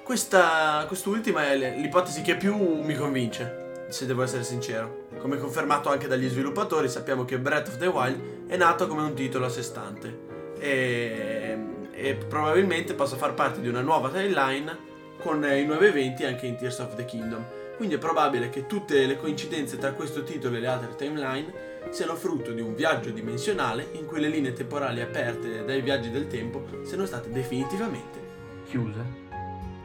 Questa, 0.02 0.85
quest'ultima 0.88 1.46
è 1.46 1.78
l'ipotesi 1.78 2.22
che 2.22 2.37
più 2.37 2.56
mi 2.56 2.96
convince, 2.96 3.87
se 3.88 4.04
devo 4.04 4.24
essere 4.24 4.42
sincero. 4.42 5.06
Come 5.18 5.38
confermato 5.38 5.90
anche 5.90 6.08
dagli 6.08 6.28
sviluppatori, 6.28 6.88
sappiamo 6.88 7.24
che 7.24 7.38
Breath 7.38 7.68
of 7.68 7.76
the 7.78 7.87
Wild 7.87 8.48
è 8.48 8.56
nato 8.56 8.88
come 8.88 9.02
un 9.02 9.14
titolo 9.14 9.46
a 9.46 9.48
sé 9.48 9.62
stante 9.62 10.54
e, 10.58 11.58
e 11.92 12.14
probabilmente 12.14 12.94
possa 12.94 13.16
far 13.16 13.35
parte 13.35 13.61
di 13.61 13.68
una 13.68 13.80
nuova 13.80 14.11
timeline 14.11 14.90
con 15.22 15.44
eh, 15.44 15.61
i 15.61 15.64
nuovi 15.64 15.87
eventi 15.87 16.24
anche 16.24 16.46
in 16.46 16.56
Tears 16.56 16.80
of 16.80 16.96
the 16.96 17.04
Kingdom. 17.04 17.44
Quindi 17.76 17.94
è 17.94 17.98
probabile 17.98 18.50
che 18.50 18.66
tutte 18.66 19.06
le 19.06 19.16
coincidenze 19.16 19.78
tra 19.78 19.92
questo 19.92 20.22
titolo 20.24 20.56
e 20.56 20.61
le 20.61 20.66
altre 20.66 20.94
timeline 20.96 21.70
siano 21.90 22.14
frutto 22.14 22.52
di 22.52 22.61
un 22.61 22.74
viaggio 22.74 23.11
dimensionale 23.11 23.88
in 23.92 24.06
cui 24.06 24.20
le 24.20 24.28
linee 24.28 24.52
temporali 24.52 25.00
aperte 25.00 25.64
dai 25.64 25.80
viaggi 25.80 26.11
del 26.11 26.26
tempo 26.26 26.64
siano 26.85 27.06
state 27.06 27.30
definitivamente 27.30 28.20
chiuse. 28.66 29.00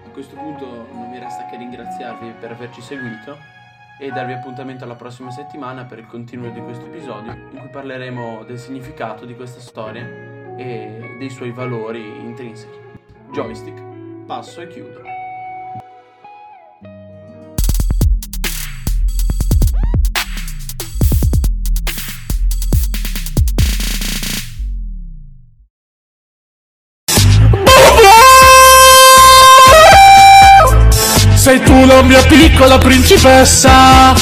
A 0.05 0.09
questo 0.11 0.35
punto 0.35 0.65
non 0.91 1.09
mi 1.09 1.19
resta 1.19 1.45
che 1.45 1.57
ringraziarvi 1.57 2.33
per 2.39 2.51
averci 2.51 2.81
seguito 2.81 3.37
e 3.99 4.09
darvi 4.09 4.33
appuntamento 4.33 4.83
alla 4.83 4.95
prossima 4.95 5.31
settimana 5.31 5.85
per 5.85 5.99
il 5.99 6.07
continuo 6.07 6.51
di 6.51 6.61
questo 6.61 6.85
episodio 6.85 7.31
in 7.31 7.57
cui 7.57 7.69
parleremo 7.69 8.43
del 8.43 8.59
significato 8.59 9.25
di 9.25 9.35
questa 9.35 9.59
storia 9.59 10.05
e 10.57 11.15
dei 11.17 11.29
suoi 11.29 11.51
valori 11.51 12.01
intrinseci. 12.01 12.79
Joystick, 13.31 13.81
passo 14.25 14.61
e 14.61 14.67
chiudo. 14.67 15.16
Sei 31.47 31.61
tu 31.61 31.85
la 31.85 32.01
mia 32.01 32.21
piccola 32.23 32.77
principessa 32.77 34.13